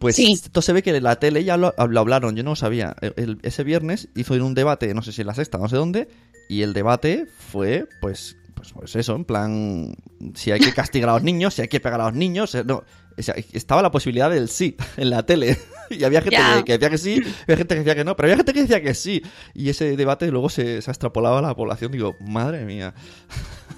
[0.01, 0.33] Pues Sí.
[0.33, 2.97] esto se ve que en la tele ya lo, lo hablaron, yo no lo sabía.
[3.03, 5.77] El- el- ese viernes hizo un debate, no sé si en la sexta, no sé
[5.77, 6.09] dónde,
[6.49, 9.95] y el debate fue, pues, pues, pues eso, en plan,
[10.35, 12.65] si hay que castigar a los niños, si hay que pegar a los niños, eh,
[12.65, 12.83] no.
[13.19, 15.57] O sea, estaba la posibilidad del sí en la tele.
[15.91, 18.37] Y había gente que decía que sí, había gente que decía que no, pero había
[18.37, 19.23] gente que decía que sí.
[19.55, 21.91] Y ese debate luego se, se extrapolaba a la población.
[21.91, 22.95] Digo, madre mía.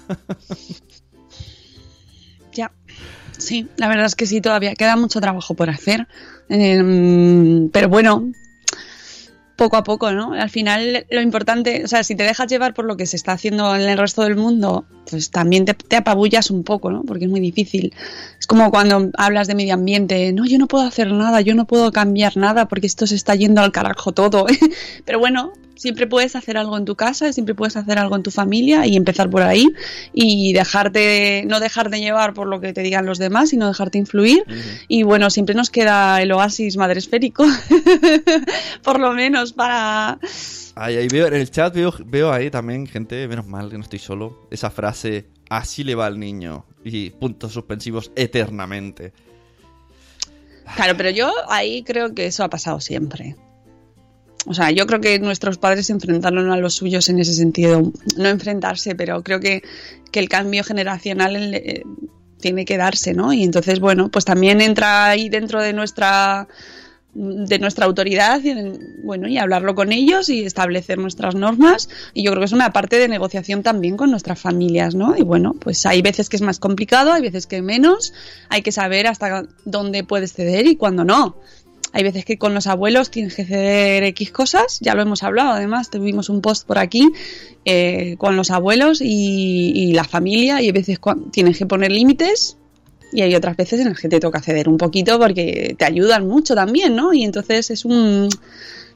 [3.43, 6.07] Sí, la verdad es que sí, todavía queda mucho trabajo por hacer.
[6.47, 8.31] Em, pero bueno,
[9.57, 10.31] poco a poco, ¿no?
[10.33, 13.33] Al final lo importante, o sea, si te dejas llevar por lo que se está
[13.33, 17.03] haciendo en el resto del mundo, pues también te, te apabullas un poco, ¿no?
[17.03, 17.93] Porque es muy difícil.
[18.39, 21.65] Es como cuando hablas de medio ambiente, no, yo no puedo hacer nada, yo no
[21.65, 24.45] puedo cambiar nada porque esto se está yendo al carajo todo.
[25.05, 28.31] Pero bueno, siempre puedes hacer algo en tu casa, siempre puedes hacer algo en tu
[28.31, 29.67] familia y empezar por ahí
[30.13, 34.43] y dejarte, no dejarte llevar por lo que te digan los demás, sino dejarte influir.
[34.87, 37.45] Y bueno, siempre nos queda el oasis madresférico,
[38.83, 40.19] por lo menos para...
[40.75, 43.83] Ahí, ahí veo, en el chat veo, veo ahí también gente, menos mal que no
[43.83, 46.65] estoy solo, esa frase, así le va al niño.
[46.83, 49.13] Y puntos suspensivos eternamente.
[50.75, 53.35] Claro, pero yo ahí creo que eso ha pasado siempre.
[54.45, 57.91] O sea, yo creo que nuestros padres se enfrentaron a los suyos en ese sentido.
[58.17, 59.63] No enfrentarse, pero creo que,
[60.11, 61.83] que el cambio generacional eh,
[62.41, 63.31] tiene que darse, ¿no?
[63.31, 66.47] Y entonces, bueno, pues también entra ahí dentro de nuestra
[67.15, 72.23] de nuestra autoridad y, en- bueno y hablarlo con ellos y establecer nuestras normas y
[72.23, 75.53] yo creo que es una parte de negociación también con nuestras familias no y bueno
[75.59, 78.13] pues hay veces que es más complicado hay veces que menos
[78.49, 81.37] hay que saber hasta dónde puedes ceder y cuándo no
[81.93, 85.51] hay veces que con los abuelos tienes que ceder X cosas, ya lo hemos hablado,
[85.51, 87.07] además tuvimos un post por aquí
[87.65, 90.99] eh, con los abuelos y, y la familia y hay veces
[91.31, 92.57] tienes que poner límites
[93.13, 96.27] y hay otras veces en las que te toca ceder un poquito porque te ayudan
[96.27, 97.13] mucho también, ¿no?
[97.13, 98.27] Y entonces es un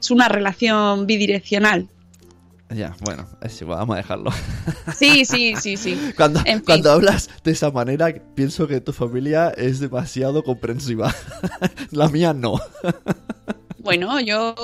[0.00, 1.88] es una relación bidireccional.
[2.74, 4.30] Ya, bueno, es igual, vamos a dejarlo.
[4.96, 5.98] Sí, sí, sí, sí.
[6.16, 6.64] Cuando, En fin.
[6.66, 11.14] cuando hablas de esa manera, pienso que tu familia es demasiado comprensiva.
[11.90, 12.60] La mía no.
[13.78, 14.54] Bueno, yo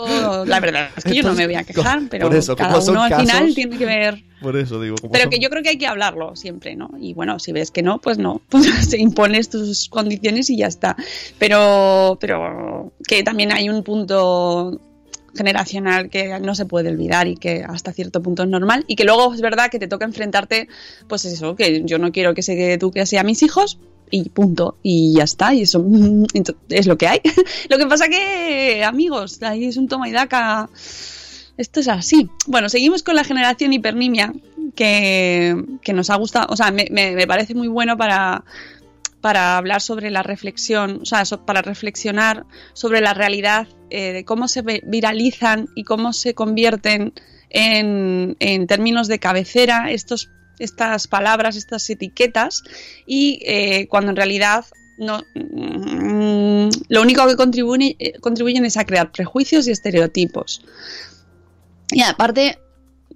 [0.47, 3.03] la verdad es que yo no me voy a quejar, pero por eso, cada uno
[3.05, 5.79] al final tiene que ver Por eso digo, Pero son- que yo creo que hay
[5.79, 6.91] que hablarlo siempre, ¿no?
[7.01, 10.67] Y bueno, si ves que no, pues no, pues se impones tus condiciones y ya
[10.67, 10.95] está.
[11.39, 14.79] Pero, pero que también hay un punto
[15.37, 19.05] generacional que no se puede olvidar y que hasta cierto punto es normal y que
[19.05, 20.69] luego es verdad que te toca enfrentarte,
[21.09, 23.79] pues eso, que yo no quiero que se eduque así a mis hijos
[24.11, 26.25] y punto y ya está y eso mm,
[26.69, 27.21] es lo que hay.
[27.69, 30.69] lo que pasa que amigos, ahí es un toma y daca
[31.57, 32.29] Esto es así.
[32.47, 34.33] Bueno, seguimos con la generación hipernimia,
[34.75, 38.45] que, que nos ha gustado, o sea, me- me parece muy bueno para,
[39.25, 44.49] para hablar sobre la reflexión, o sea, para reflexionar sobre la realidad, eh, de cómo
[44.49, 47.15] se viralizan y cómo se convierten
[47.49, 52.65] en, en términos de cabecera estos, estas palabras, estas etiquetas,
[53.07, 54.67] y eh, cuando en realidad
[54.99, 60.63] no, mm, lo único que contribuye- eh, contribuyen es a crear prejuicios y estereotipos.
[61.93, 62.59] Y aparte,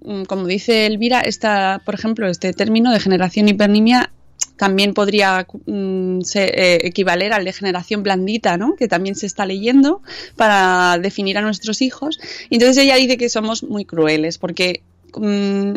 [0.01, 4.11] mm, como dice Elvira, esta, por ejemplo, este término de generación hipernimia
[4.59, 6.43] también podría mm, se-
[6.75, 8.75] eh, equivaler al de generación blandita, ¿no?
[8.75, 10.03] Que también se está leyendo
[10.35, 12.19] para definir a nuestros hijos.
[12.49, 14.81] Y entonces ella dice que somos muy crueles porque
[15.15, 15.73] mm,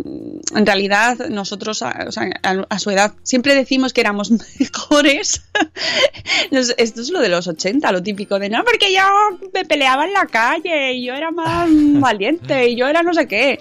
[0.57, 5.43] en realidad nosotros a, o sea, a- a su edad siempre decimos que éramos mejores.
[6.51, 9.03] Esto es lo de los 80, lo típico de no, porque yo
[9.55, 11.69] me peleaba en la calle y yo era más
[12.01, 13.59] valiente y yo era no sé qué.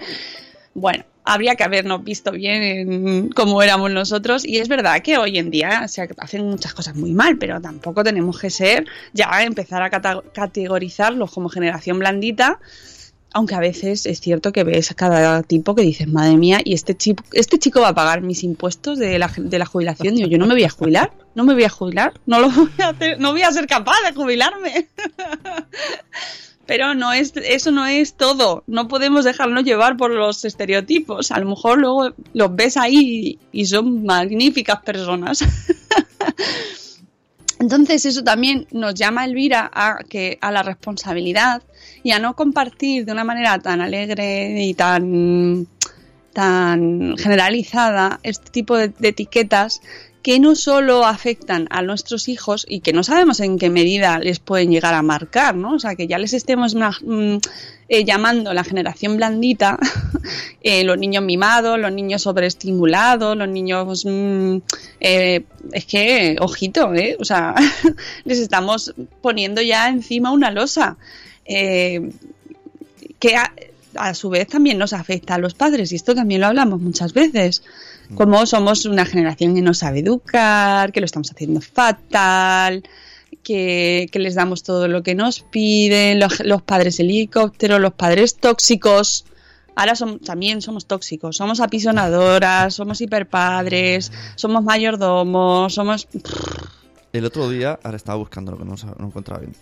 [0.73, 1.03] Bueno,
[1.33, 4.45] habría que habernos visto bien en cómo éramos nosotros.
[4.45, 8.03] Y es verdad que hoy en día se hacen muchas cosas muy mal, pero tampoco
[8.03, 12.59] tenemos que ser ya empezar a categorizarlos como generación blandita,
[13.33, 16.73] aunque a veces es cierto que ves a cada tipo que dices, madre mía, y
[16.73, 20.27] este chico, este chico va a pagar mis impuestos de la, de la jubilación, digo,
[20.27, 22.89] yo no me voy a jubilar, no me voy a jubilar, no lo voy a
[22.89, 24.89] hacer, no voy a ser capaz de jubilarme.
[26.71, 28.63] Pero no es, eso no es todo.
[28.65, 31.29] No podemos dejarnos llevar por los estereotipos.
[31.31, 35.43] A lo mejor luego los ves ahí y son magníficas personas.
[37.59, 41.61] Entonces eso también nos llama Elvira a que a la responsabilidad
[42.03, 45.67] y a no compartir de una manera tan alegre y tan
[46.31, 49.81] tan generalizada este tipo de, de etiquetas
[50.21, 54.39] que no solo afectan a nuestros hijos y que no sabemos en qué medida les
[54.39, 55.73] pueden llegar a marcar, ¿no?
[55.73, 57.37] O sea, que ya les estemos mm,
[57.89, 59.79] eh, llamando la generación blandita,
[60.61, 64.05] eh, los niños mimados, los niños sobreestimulados, los niños...
[64.05, 64.57] mm,
[64.99, 67.17] eh, es que, ojito, ¿eh?
[67.19, 67.55] O sea,
[68.25, 70.97] les estamos poniendo ya encima una losa.
[71.45, 72.11] Eh,
[73.19, 73.35] que
[73.95, 77.13] a su vez también nos afecta a los padres y esto también lo hablamos muchas
[77.13, 77.61] veces
[78.15, 82.83] como somos una generación que no sabe educar, que lo estamos haciendo fatal,
[83.43, 89.25] que, que les damos todo lo que nos piden, los, padres helicópteros, los padres tóxicos.
[89.75, 96.07] Ahora som- también somos tóxicos, somos apisonadoras, somos hiperpadres, somos mayordomos, somos...
[97.13, 99.53] El otro día, ahora estaba buscando lo que no, encontraba bien.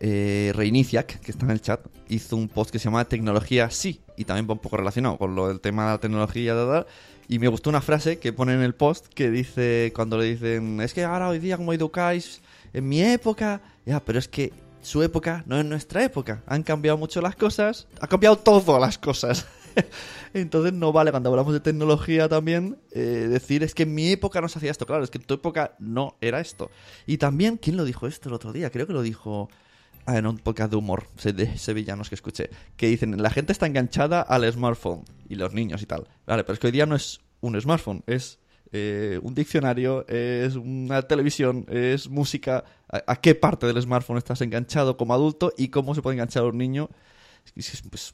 [0.00, 4.00] Eh, Reiniciac, que está en el chat, hizo un post que se llama Tecnología sí,
[4.16, 6.86] y también va un poco relacionado con lo del tema de la tecnología, tal, tal,
[7.28, 10.80] y me gustó una frase que pone en el post que dice, cuando le dicen,
[10.80, 12.40] es que ahora hoy día como educáis,
[12.72, 16.96] en mi época, ya, pero es que su época no es nuestra época, han cambiado
[16.96, 19.46] mucho las cosas, ha cambiado todo las cosas.
[20.34, 24.40] Entonces no vale cuando hablamos de tecnología también eh, decir es que en mi época
[24.40, 24.86] no se hacía esto.
[24.86, 26.70] Claro, es que en tu época no era esto.
[27.06, 28.70] Y también, ¿quién lo dijo esto el otro día?
[28.70, 29.48] Creo que lo dijo
[30.16, 32.50] en un podcast de humor de sevillanos que escuché.
[32.76, 36.06] Que dicen, la gente está enganchada al smartphone y los niños y tal.
[36.26, 38.38] Vale, pero es que hoy día no es un smartphone, es
[38.72, 42.64] eh, un diccionario, es una televisión, es música.
[42.90, 46.44] ¿A, a qué parte del smartphone estás enganchado como adulto y cómo se puede enganchar
[46.44, 46.88] un niño?
[47.56, 48.12] Es- es- pues,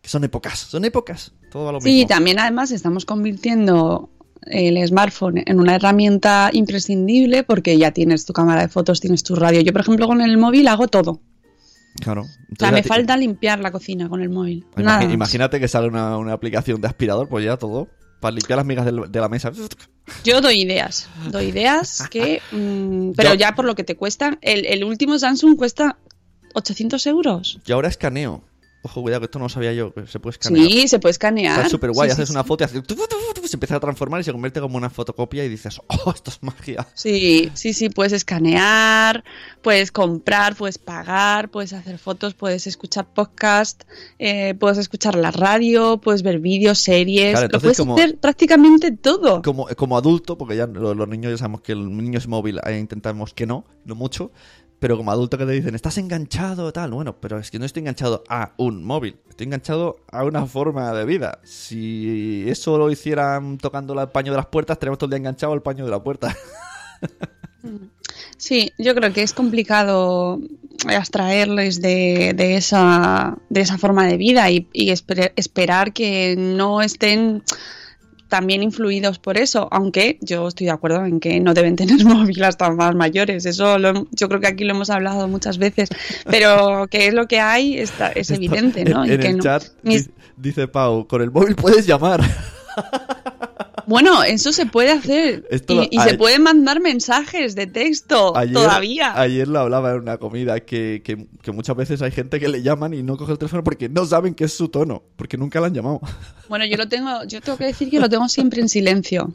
[0.00, 1.32] que son épocas, son épocas.
[1.50, 2.08] Todo va a lo Sí, mismo.
[2.08, 4.10] también además estamos convirtiendo
[4.42, 9.34] el smartphone en una herramienta imprescindible porque ya tienes tu cámara de fotos, tienes tu
[9.34, 9.60] radio.
[9.60, 11.20] Yo, por ejemplo, con el móvil hago todo.
[12.00, 12.22] Claro.
[12.22, 14.64] O sea, me falta limpiar la cocina con el móvil.
[14.76, 15.04] Nada.
[15.04, 17.88] Imagínate que sale una, una aplicación de aspirador, pues ya todo.
[18.20, 19.52] Para limpiar las migas de la mesa.
[20.24, 22.40] Yo doy ideas, doy ideas que...
[22.50, 25.98] mm, pero Yo- ya por lo que te cuesta, el, el último Samsung cuesta
[26.54, 27.60] 800 euros.
[27.64, 28.42] Y ahora escaneo.
[28.82, 29.92] Ojo, cuidado, que esto no lo sabía yo.
[30.06, 30.66] se puede escanear.
[30.68, 31.56] Sí, se puede escanear.
[31.58, 32.10] Está súper guay.
[32.10, 32.80] Sí, sí, Haces una foto y hace...
[32.80, 35.48] tu, tu, tu, tu, se empieza a transformar y se convierte como una fotocopia y
[35.48, 36.86] dices, oh, esto es magia.
[36.94, 39.24] Sí, sí, sí, puedes escanear,
[39.62, 43.82] puedes comprar, puedes pagar, puedes hacer fotos, puedes escuchar podcast,
[44.20, 48.92] eh, puedes escuchar la radio, puedes ver vídeos, series, Claro, lo puedes como- hacer prácticamente
[48.92, 49.42] todo.
[49.42, 52.60] Como, como adulto, porque ya lo- los, niños ya sabemos que el niño es móvil,
[52.62, 54.30] ahí intentamos que no, no mucho.
[54.80, 57.80] Pero como adulto que te dicen, estás enganchado, tal, bueno, pero es que no estoy
[57.80, 61.40] enganchado a un móvil, estoy enganchado a una forma de vida.
[61.42, 65.52] Si eso lo hicieran tocando el paño de las puertas, tenemos todo el día enganchado
[65.52, 66.36] al paño de la puerta.
[68.36, 70.38] Sí, yo creo que es complicado
[70.86, 76.80] abstraerles de, de esa, de esa forma de vida y, y esper- esperar que no
[76.80, 77.42] estén
[78.28, 82.42] también influidos por eso, aunque yo estoy de acuerdo en que no deben tener móvil
[82.44, 85.88] hasta más mayores, eso lo- yo creo que aquí lo hemos hablado muchas veces,
[86.30, 89.04] pero que es lo que hay está, es evidente, ¿no?
[89.04, 92.20] En, Y en que el no- chat mis- dice Pau, con el móvil puedes llamar.
[93.88, 99.18] Bueno, eso se puede hacer Esto y, se pueden mandar mensajes de texto Ayer, todavía.
[99.18, 102.62] ayer lo hablaba en una comida, que, que- que muchas veces hay gente que le
[102.62, 105.58] llaman y no coge el teléfono porque no saben qué es su tono, porque nunca
[105.60, 106.00] la han llamado.
[106.50, 109.32] Bueno, yo lo tengo, yo tengo que decir que lo tengo siempre en silencio.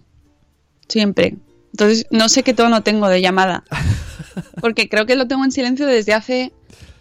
[0.87, 1.35] Siempre.
[1.71, 3.63] Entonces, no sé qué tono tengo de llamada.
[4.61, 6.51] Porque creo que lo tengo en silencio desde hace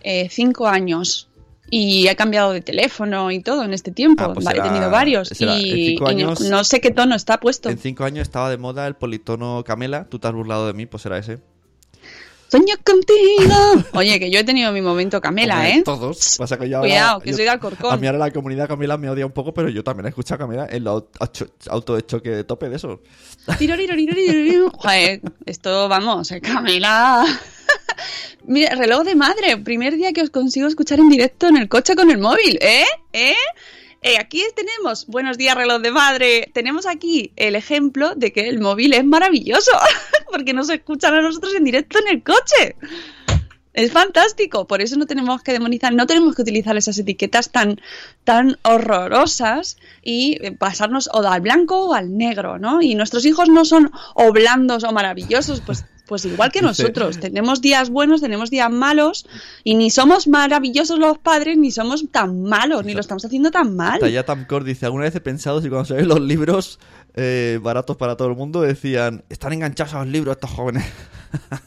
[0.03, 1.29] eh, cinco años.
[1.75, 4.25] Y he cambiado de teléfono y todo en este tiempo.
[4.25, 5.29] Ah, pues será- he tenido varios.
[5.29, 5.97] será- y
[6.51, 7.71] no- sé qué tono está puesto.
[7.71, 10.85] En cinco años estaba de moda el politono Camela, tú te has burlado de mí,
[10.85, 11.39] pues era ese.
[12.51, 13.55] Sueño contigo.
[13.95, 15.83] Oye, que yo he tenido mi momento Camela, Hombre, ¿eh?
[15.83, 16.37] Todos.
[16.37, 17.91] Pasa que yo ahora- Cuidado, que yo- soy de Alcorcón.
[17.95, 20.41] A mí ahora la comunidad Camela me odia un poco, pero yo también he escuchado
[20.41, 23.01] Camela en los auto- auto de choque de tope de eso.
[24.77, 27.25] Joder, esto vamos, eh, Camila.
[28.45, 31.95] Mira, reloj de madre, primer día que os consigo escuchar en directo en el coche
[31.95, 32.85] con el móvil, ¿eh?
[33.13, 33.35] ¿Eh?
[34.03, 38.59] Eh, aquí tenemos, buenos días reloj de madre, tenemos aquí el ejemplo de que el
[38.59, 39.71] móvil es maravilloso,
[40.33, 42.75] porque nos escuchan a nosotros en directo en el coche.
[43.75, 47.81] Es fantástico, por eso no tenemos que demonizar, no tenemos que utilizar esas etiquetas tan,
[48.25, 52.83] tan horrorosas y eh, pasarnos o al blanco o al negro, ¿no?
[52.83, 57.19] Y nuestros hijos no son o blandos o maravillosos, pues, pues igual que Dice- nosotros,
[57.21, 59.27] tenemos días buenos, tenemos días malos
[59.65, 63.77] y ni somos maravillosos los padres ni somos tan malos, ni lo estamos haciendo tan
[63.77, 64.01] mal.
[64.01, 66.79] Taya Tamcor dice, ¿alguna vez he pensado si cuando se ven los libros
[67.15, 70.85] eh, baratos para todo el mundo decían, están enganchados a los libros estos jóvenes?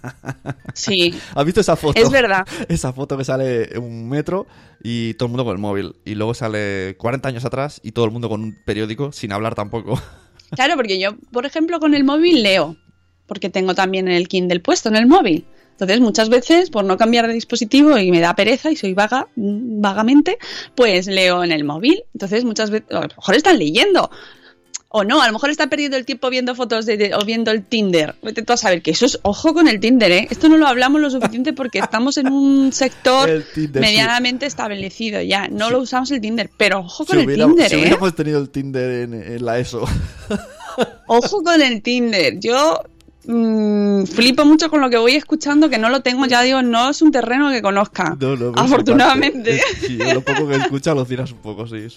[0.73, 1.99] Sí, ¿Has visto esa foto?
[1.99, 2.45] es verdad.
[2.67, 4.45] Esa foto que sale en un metro
[4.83, 5.95] y todo el mundo con el móvil.
[6.05, 9.55] Y luego sale 40 años atrás y todo el mundo con un periódico sin hablar
[9.55, 9.99] tampoco.
[10.51, 12.75] Claro, porque yo, por ejemplo, con el móvil leo,
[13.27, 15.45] porque tengo también el Kindle puesto en el móvil.
[15.71, 19.27] Entonces, muchas veces, por no cambiar de dispositivo y me da pereza y soy vaga,
[19.35, 20.37] mm, vagamente,
[20.73, 22.03] pues leo en el móvil.
[22.13, 24.09] Entonces, muchas veces, a lo mejor están leyendo.
[24.97, 27.51] O no, a lo mejor están perdiendo el tiempo viendo fotos de, de- o viendo
[27.51, 28.15] el Tinder.
[28.23, 30.27] Vete tú a saber que eso es, ojo con el Tinder, ¿eh?
[30.31, 33.89] Esto no lo hablamos lo suficiente porque estamos en un sector Tinder, sí.
[33.89, 35.49] medianamente establecido ya.
[35.49, 37.79] No lo usamos el Tinder, pero ojo con si el Tinder, si ¿eh?
[37.79, 39.83] hubiéramos tenido el Tinder en, en la ESO.
[41.07, 42.39] Ojo con el Tinder.
[42.39, 42.81] Yo
[43.27, 46.89] mm, flipo mucho con lo que voy escuchando, que no lo tengo, ya digo, no
[46.89, 48.15] es un terreno que conozca.
[48.19, 49.55] No, no, afortunadamente.
[49.57, 51.87] Es- sí, lo poco que escucha lo tiras un poco, sí.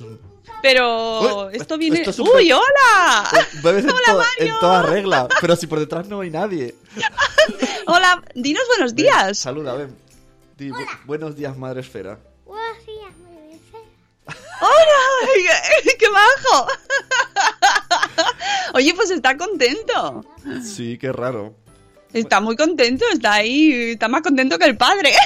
[0.62, 1.98] Pero Uy, esto viene.
[1.98, 3.28] esto es un ¡Uy, hola!
[3.62, 4.54] Bebes en, Hola, toda- Mario.
[4.54, 6.74] en toda regla, pero si por detrás no hay nadie.
[7.86, 9.38] Hola, dinos buenos Ven, días.
[9.38, 9.94] Saluda, ven.
[10.56, 12.18] Di, bu- buenos días, madre esfera.
[12.44, 13.60] Buenos días, madre.
[14.60, 15.54] ¡Hola!
[15.98, 16.66] ¡Qué majo!
[18.74, 20.24] Oye, pues está contento.
[20.62, 21.54] Sí, qué raro.
[22.12, 25.12] Está muy contento, está ahí, está más contento que el padre.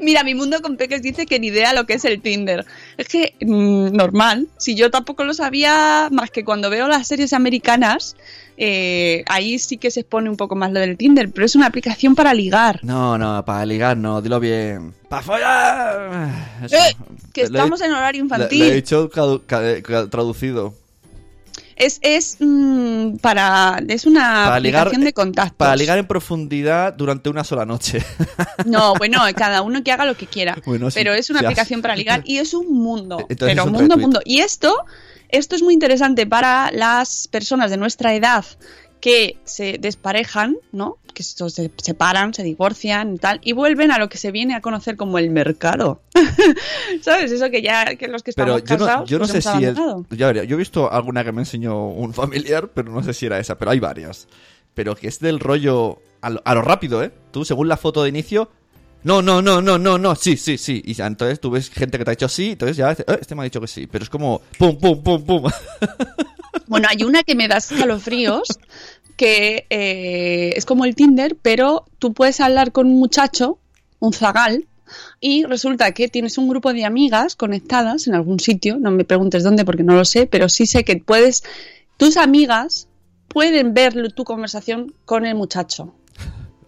[0.00, 2.66] Mira, mi mundo con peques dice que ni idea lo que es el Tinder.
[2.96, 7.32] Es que, mm, normal, si yo tampoco lo sabía, más que cuando veo las series
[7.32, 8.16] americanas,
[8.56, 11.66] eh, ahí sí que se expone un poco más lo del Tinder, pero es una
[11.66, 12.80] aplicación para ligar.
[12.82, 14.94] No, no, para ligar no, dilo bien.
[15.08, 16.30] ¡Para follar!
[16.64, 16.76] Eso.
[16.76, 16.96] Eh,
[17.32, 18.58] que Le- estamos en horario infantil.
[18.60, 19.40] Le he dicho ca-
[20.10, 20.74] traducido.
[21.74, 23.82] Es, es mm, para.
[23.88, 25.56] Es una Para ligar- aplicación de contactos.
[25.56, 28.04] Para ligar en profundidad durante una sola noche.
[28.66, 30.56] No, bueno, cada uno que haga lo que quiera.
[30.66, 31.46] Bueno, sí, pero es una hace.
[31.46, 33.16] aplicación para ligar y es un mundo.
[33.28, 34.02] Entonces pero es un mundo, retweet.
[34.02, 34.20] mundo.
[34.24, 34.76] Y esto,
[35.32, 38.44] esto es muy interesante para las personas de nuestra edad
[39.00, 40.98] que se desparejan, ¿no?
[41.12, 41.44] Que se
[41.82, 45.18] separan, se divorcian y tal, y vuelven a lo que se viene a conocer como
[45.18, 46.02] el mercado.
[47.02, 47.32] ¿Sabes?
[47.32, 49.64] Eso que ya que los que Pero estamos no, casados yo no pues sé si
[49.64, 49.76] es.
[50.10, 53.26] Ya veré, yo he visto alguna que me enseñó un familiar, pero no sé si
[53.26, 54.28] era esa, pero hay varias.
[54.74, 57.10] Pero que es del rollo a lo, a lo rápido, ¿eh?
[57.32, 58.50] Tú, según la foto de inicio.
[59.04, 60.82] No, no, no, no, no, no, sí, sí, sí.
[60.84, 63.42] Y entonces tú ves gente que te ha dicho sí, entonces ya eh, este me
[63.42, 63.86] ha dicho que sí.
[63.86, 65.50] Pero es como pum, pum, pum, pum.
[66.66, 68.48] Bueno, hay una que me da escalofríos,
[69.16, 73.58] que eh, es como el Tinder, pero tú puedes hablar con un muchacho,
[73.98, 74.66] un zagal,
[75.20, 79.42] y resulta que tienes un grupo de amigas conectadas en algún sitio, no me preguntes
[79.42, 81.42] dónde porque no lo sé, pero sí sé que puedes,
[81.96, 82.88] tus amigas
[83.28, 85.94] pueden ver tu conversación con el muchacho,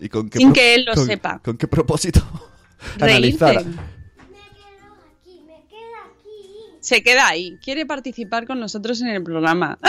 [0.05, 1.41] ¿Y con qué sin que él lo con- sepa.
[1.43, 2.21] ¿Con qué propósito?
[2.99, 3.43] Reírte.
[3.43, 3.57] Analizar.
[3.57, 6.77] Aquí, me quedo aquí.
[6.81, 9.79] Se queda ahí, quiere participar con nosotros en el programa.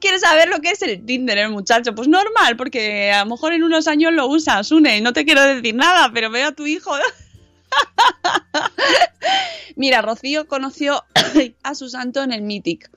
[0.00, 1.94] ¿Quieres saber lo que es el Tinder, el muchacho?
[1.94, 5.40] Pues normal, porque a lo mejor en unos años lo usas, Une, no te quiero
[5.42, 6.92] decir nada, pero veo a tu hijo.
[9.76, 11.02] Mira, Rocío conoció
[11.62, 12.90] a su santo en el Mythic.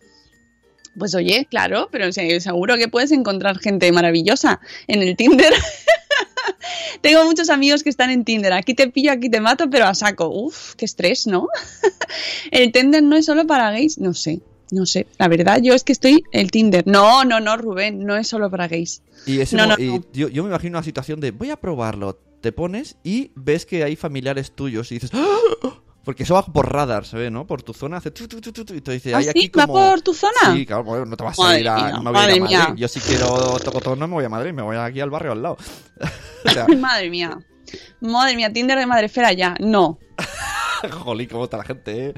[0.99, 5.51] Pues oye, claro, pero se- seguro que puedes encontrar gente maravillosa en el Tinder.
[7.01, 8.53] Tengo muchos amigos que están en Tinder.
[8.53, 10.29] Aquí te pillo, aquí te mato, pero a saco.
[10.29, 11.47] Uf, qué estrés, ¿no?
[12.51, 13.97] el Tinder no es solo para gays.
[13.97, 14.41] No sé,
[14.71, 15.07] no sé.
[15.17, 16.85] La verdad, yo es que estoy el Tinder.
[16.85, 19.01] No, no, no, Rubén, no es solo para gays.
[19.25, 20.03] Y, ese No, no, y no.
[20.13, 22.19] Yo, yo me imagino una situación de voy a probarlo.
[22.41, 25.11] Te pones y ves que hay familiares tuyos y dices.
[25.13, 25.78] "¡Ah!".
[26.09, 27.45] Porque eso va por radar, se ve, ¿no?
[27.45, 29.29] Por tu zona hace tu, tu, tu, tu, y te dice, ¿Ah, hay sí?
[29.29, 29.91] aquí ¿Va como...
[29.91, 30.55] por tu zona?
[30.55, 32.23] Sí, claro, bueno, no te vas a Madre ir a, mía, no me voy a,
[32.23, 32.81] ir a madre Madrid.
[32.81, 35.43] Yo si quiero tocotón no me voy a Madrid, me voy aquí al barrio al
[35.43, 35.57] lado.
[36.45, 37.37] o sea, Madre mía.
[37.99, 39.53] Madre mía, Tinder de Madrefera ya.
[39.59, 39.99] No.
[41.03, 42.13] jolín, cómo está la gente, ¿eh?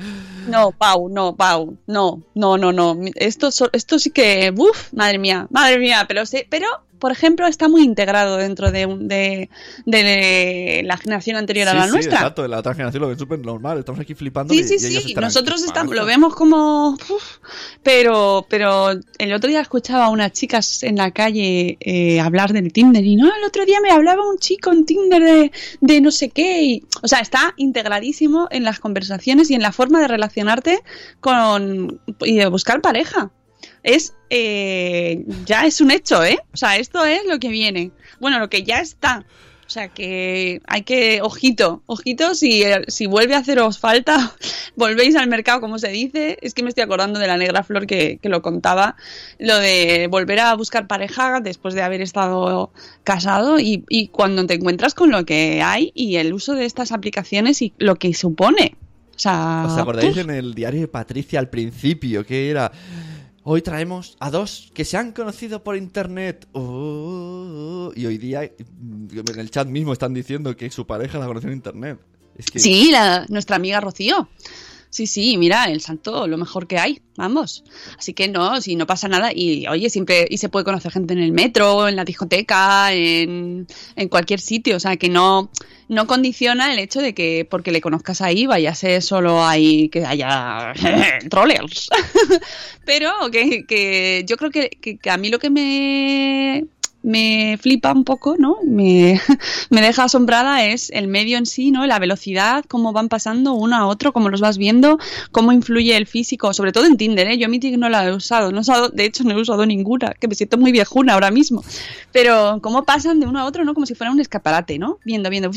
[0.48, 2.98] No, Pau, no, Pau, no, no, no, no.
[3.16, 6.68] Esto, esto sí que, uff, madre mía, madre mía, pero sí, pero,
[7.02, 9.49] por ejemplo, está muy integrado dentro de, un- de,
[9.86, 12.16] de la generación anterior a la sí, nuestra.
[12.20, 14.54] exacto, la otra generación lo ven súper normal, estamos aquí flipando.
[14.54, 15.14] Sí, y- sí, y ellos sí.
[15.16, 16.02] Nosotros "¿Qué estamos, pasa?".
[16.02, 16.91] lo vemos como.
[16.91, 17.38] uf,
[17.84, 22.72] pero, pero el otro día escuchaba a unas chicas en la calle eh, hablar del
[22.72, 26.12] Tinder y no, el otro día me hablaba un chico en Tinder de, de no
[26.12, 26.64] sé qué.
[26.64, 30.80] y- o sea, está integradísimo en las conversaciones y en la forma de relacionarte
[31.20, 33.32] con y de buscar pareja.
[33.84, 36.39] Es eh, ya es un hecho, ¿eh?
[36.53, 37.91] O sea, esto es lo que viene.
[38.19, 39.25] Bueno, lo que ya está.
[39.71, 44.36] O sea que hay que, ojito, ojito, si, si vuelve a haceros falta,
[44.75, 46.38] volvéis al mercado, como se dice.
[46.41, 48.97] Es que me estoy acordando de la negra flor que, que lo contaba,
[49.39, 52.73] lo de volver a buscar pareja después de haber estado
[53.05, 56.91] casado y, y cuando te encuentras con lo que hay y el uso de estas
[56.91, 58.75] aplicaciones y lo que supone.
[59.15, 62.25] O sea, ¿Os acordáis uf, en el diario de Patricia al principio?
[62.25, 62.71] Que era.
[63.44, 66.48] Hoy traemos a dos que se han conocido por internet.
[66.52, 71.26] Oh, y hoy día mm, en el chat mismo están diciendo que su pareja la
[71.26, 72.00] conoció en internet.
[72.56, 74.30] Sí, la, nuestra amiga Rocío.
[74.94, 77.64] Sí, sí, mira, el santo, lo mejor que hay, vamos.
[77.98, 81.14] Así que no, si no pasa nada, y oye, siempre, y se puede conocer gente
[81.14, 85.50] en el metro, en la discoteca, en, en cualquier sitio, o sea, que no,
[85.88, 89.88] no condiciona el hecho de que porque le conozcas ahí vaya a ser solo ahí
[89.88, 90.74] que haya
[91.30, 91.89] trollers.
[92.86, 96.66] Pero que, que yo creo que, que- que a mí lo que me,
[97.04, 98.58] me flipa un poco, ¿no?
[98.66, 99.20] Me,
[99.70, 101.86] me deja asombrada es el medio en sí, ¿no?
[101.86, 104.99] La velocidad, cómo van pasando uno a otro, cómo los vas viendo,
[105.32, 107.38] cómo influye el físico, sobre todo en Tinder, ¿eh?
[107.38, 109.66] Yo mi Tinder no la he usado, no he usado, de hecho no he usado
[109.66, 111.64] ninguna, que me siento muy viejuna ahora mismo.
[112.12, 113.74] Pero cómo pasan de uno a otro, ¿no?
[113.74, 114.99] Como si fuera un escaparate, ¿no?
[115.04, 115.49] Viendo, viendo,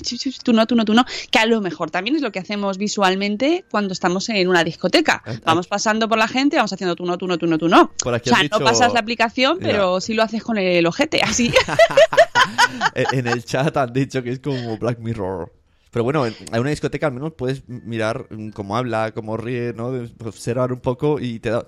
[0.42, 2.78] tú no, tú no, tú no, que a lo mejor también es lo que hacemos
[2.78, 5.22] visualmente cuando estamos en una discoteca.
[5.45, 7.92] Vamos pasando por la gente, vamos haciendo tú no, tú no, tú no, tú no.
[8.05, 11.53] O sea, no pasas la aplicación, pero sí lo haces con el ojete, así.
[12.95, 15.53] en el chat han dicho que es como Black Mirror.
[15.91, 19.93] Pero bueno, en una discoteca al menos puedes mirar mm, cómo habla, cómo ríe, ¿no?
[20.24, 21.66] Observar un poco y te da...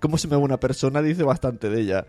[0.00, 2.06] Cómo se me ve una persona dice bastante de ella.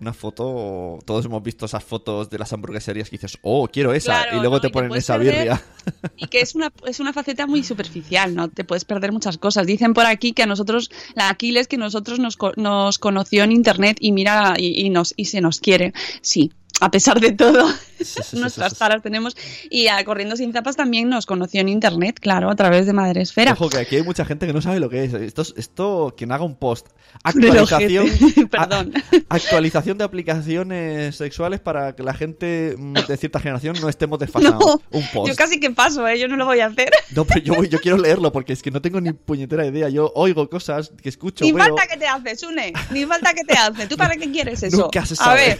[0.00, 0.98] Una foto...
[1.04, 4.22] Todos hemos visto esas fotos de las hamburgueserías que dices, oh, quiero esa.
[4.22, 5.62] Claro, y luego no, te y ponen esa perder- birria.
[6.16, 8.48] Y que es una, es una faceta muy superficial, ¿no?
[8.48, 9.66] Te puedes perder muchas cosas.
[9.66, 13.96] Dicen por aquí que a nosotros, la Aquiles, que nosotros nos, nos conoció en internet
[14.00, 15.92] y mira, y, y nos, y se nos quiere.
[16.22, 17.68] Sí, a pesar de todo,
[18.32, 19.36] nuestras caras tenemos.
[19.70, 23.22] Y a Corriendo Sin Zapas también nos conoció en internet, claro, a través de Madre
[23.22, 23.52] Esfera.
[23.52, 25.12] Ojo, que aquí hay mucha gente que no sabe lo que es.
[25.14, 26.88] Esto, es- esto quien haga un post.
[27.24, 28.06] Actualización.
[28.50, 28.92] Perdón.
[29.28, 34.18] a- actualización de aplicaciones sexuales para que la gente mm, de cierta generación no estemos
[34.18, 34.58] desfasados.
[34.60, 35.28] No, un post.
[35.30, 36.18] yo casi que paso, ¿eh?
[36.18, 36.90] Yo no lo voy a hacer.
[37.14, 39.88] No, pero yo, voy- yo quiero leerlo porque es que no tengo ni puñetera idea.
[39.88, 41.64] Yo oigo cosas que escucho, Ni veo.
[41.64, 42.72] falta que te hace, Sune.
[42.90, 43.86] Ni falta que te hace.
[43.86, 44.76] ¿Tú para qué quieres eso?
[44.76, 45.40] Nunca se A sabe.
[45.46, 45.58] ver,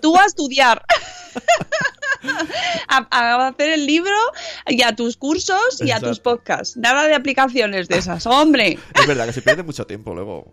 [0.00, 0.84] tú a estudiar.
[2.88, 4.16] a, a hacer el libro
[4.66, 6.76] y a tus cursos y a tus podcasts.
[6.76, 8.78] Nada de aplicaciones de esas, hombre.
[8.94, 10.52] Es verdad que se pierde mucho tiempo luego.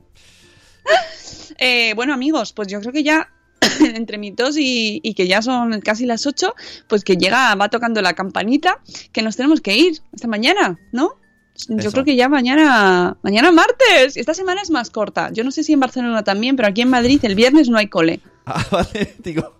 [1.58, 3.30] Eh, bueno, amigos, pues yo creo que ya
[3.80, 6.54] entre mitos y, y que ya son casi las 8,
[6.88, 8.82] pues que llega, va tocando la campanita,
[9.12, 11.16] que nos tenemos que ir esta mañana, ¿no?
[11.68, 11.92] Yo Eso.
[11.92, 14.16] creo que ya mañana, mañana martes.
[14.16, 15.32] Esta semana es más corta.
[15.34, 17.88] Yo no sé si en Barcelona también, pero aquí en Madrid el viernes no hay
[17.88, 18.20] cole.
[18.50, 19.58] Ah, vale, digo,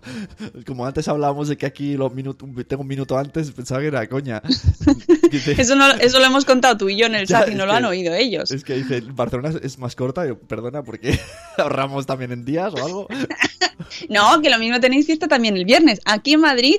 [0.66, 4.08] como antes hablábamos de que aquí los minutos, tengo un minuto antes, pensaba que era
[4.08, 4.40] coña.
[5.58, 7.66] Eso, no, eso lo hemos contado tú y yo en el Ya, chat y no
[7.66, 8.50] lo que- han oído ellos.
[8.50, 11.20] Es que dice, Barcelona es más corta, yo, perdona, porque
[11.58, 13.08] ahorramos también en días o algo.
[14.08, 16.00] No, que lo mismo tenéis fiesta también el viernes.
[16.06, 16.76] Aquí en Madrid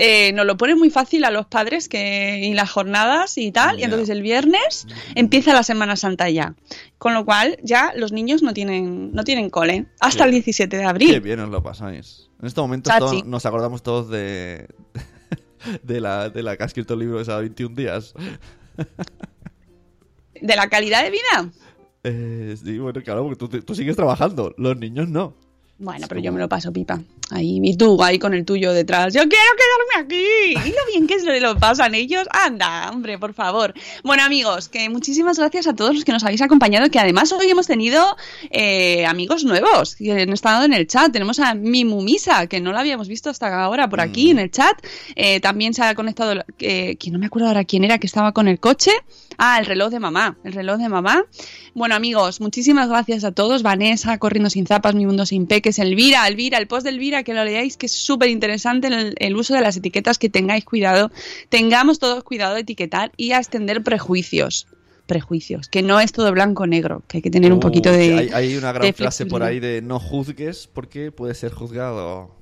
[0.00, 3.80] eh, nos lo pone muy fácil a los padres que y las jornadas y tal.
[3.80, 4.86] Y entonces el viernes
[5.16, 6.54] empieza la Semana Santa ya.
[6.98, 10.76] Con lo cual ya los niños no tienen, no tienen cole hasta Qué- el 17
[10.76, 11.20] de Qué abril.
[11.20, 12.28] bien os lo pasáis.
[12.40, 12.90] En este momento
[13.24, 14.68] nos acordamos todos de,
[15.82, 18.14] de, la, de la que ha escrito el libro esa 21 días.
[20.40, 21.50] de la calidad de vida.
[22.04, 24.54] Eh, sí, bueno, claro, porque tú, tú sigues trabajando.
[24.56, 25.34] Los niños no.
[25.80, 27.00] Bueno, pero yo me lo paso pipa.
[27.30, 29.14] Ahí, y tú ahí con el tuyo detrás.
[29.14, 30.68] Yo quiero quedarme aquí.
[30.68, 32.26] Y lo bien que se lo pasan ellos.
[32.30, 33.74] Anda, hombre, por favor.
[34.02, 36.90] Bueno, amigos, que muchísimas gracias a todos los que nos habéis acompañado.
[36.90, 38.16] Que además hoy hemos tenido
[38.50, 41.12] eh, amigos nuevos que han estado en el chat.
[41.12, 44.76] Tenemos a Mimumisa, que no la habíamos visto hasta ahora por aquí en el chat.
[45.14, 48.32] Eh, también se ha conectado, eh, que no me acuerdo ahora quién era, que estaba
[48.32, 48.90] con el coche.
[49.36, 50.36] Ah, el reloj de mamá.
[50.42, 51.24] El reloj de mamá.
[51.74, 53.62] Bueno, amigos, muchísimas gracias a todos.
[53.62, 57.34] Vanessa, Corriendo sin zapas, Mi Mundo sin peques, Elvira, Elvira, el post de Elvira, que
[57.34, 61.10] lo leáis, que es súper interesante el, el uso de las etiquetas, que tengáis cuidado.
[61.48, 64.66] Tengamos todos cuidado de etiquetar y a extender prejuicios.
[65.06, 67.96] Prejuicios, que no es todo blanco o negro, que hay que tener un poquito que
[67.96, 68.18] de.
[68.18, 72.36] Hay, hay una gran frase por ahí de no juzgues porque puede ser juzgado.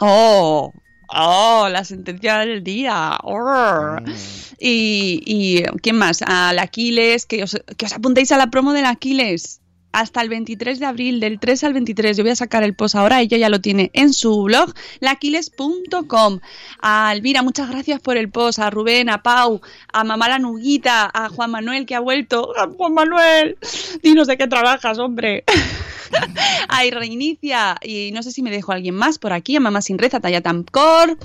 [0.00, 0.72] ¡Oh!
[1.08, 1.68] ¡Oh!
[1.70, 3.18] La sentencia del día.
[3.22, 3.98] ¡Oh!
[4.00, 4.10] Mm.
[4.58, 6.22] Y, y ¿quién más?
[6.22, 9.60] Al Aquiles, que os, que os apuntéis a la promo del Aquiles.
[9.92, 12.16] Hasta el 23 de abril, del 3 al 23.
[12.16, 16.40] Yo voy a sacar el post ahora, ella ya lo tiene en su blog, laquiles.com.
[16.80, 18.58] A Elvira, muchas gracias por el post.
[18.58, 19.60] A Rubén, a Pau,
[19.92, 22.52] a Mamá la Nuguita, a Juan Manuel que ha vuelto.
[22.58, 23.56] ¡A Juan Manuel!
[24.02, 25.44] Dinos de qué trabajas, hombre.
[26.68, 29.82] a Reinicia, y no sé si me dejo a alguien más por aquí, a Mamá
[29.82, 31.18] Sin Reza, Taya Tamcor,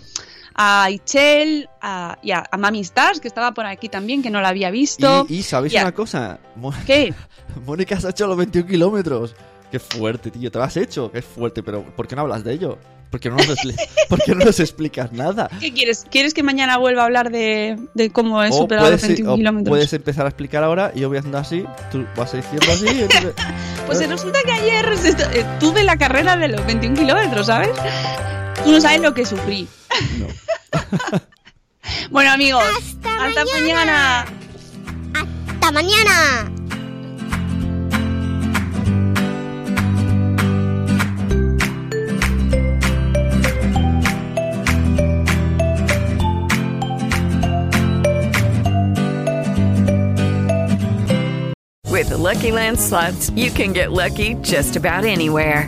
[0.55, 4.41] a Ichel, a, y a, a Mami Stars, que estaba por aquí también, que no
[4.41, 5.25] la había visto.
[5.29, 6.39] Y, y ¿sabéis Y a- una cosa?
[6.55, 7.13] Mo- ¿Qué?
[7.65, 9.35] Mónica has hecho los 21 kilómetros.
[9.71, 10.51] Qué fuerte, tío.
[10.51, 11.11] Te lo has hecho.
[11.11, 11.63] Qué fuerte.
[11.63, 12.77] Pero ¿por qué no hablas de ello?
[13.09, 13.57] ¿Por qué no nos,
[14.09, 15.49] ¿por qué no nos explicas nada?
[15.59, 16.05] ¿Qué quieres?
[16.09, 19.33] ¿Quieres que mañana vuelva a hablar de, de cómo he O superado los puedes, 21
[19.33, 19.69] o kilómetros?
[19.69, 21.63] puedes empezar a explicar ahora y yo voy haciendo así.
[21.91, 22.85] Tú vas diciendo así.
[22.85, 23.33] y entonces-
[23.85, 24.85] Pues resulta que ayer
[25.33, 27.69] eh, tuve la carrera de los 21 kilómetros, ¿sabes?
[28.63, 29.67] Tú no sabes lo que sufrí.
[32.11, 32.63] bueno, amigos,
[33.03, 34.25] hasta, mañana.
[35.13, 36.51] ¡Hasta mañana!
[51.91, 55.67] With the Lucky Land slots, you can get lucky just about anywhere.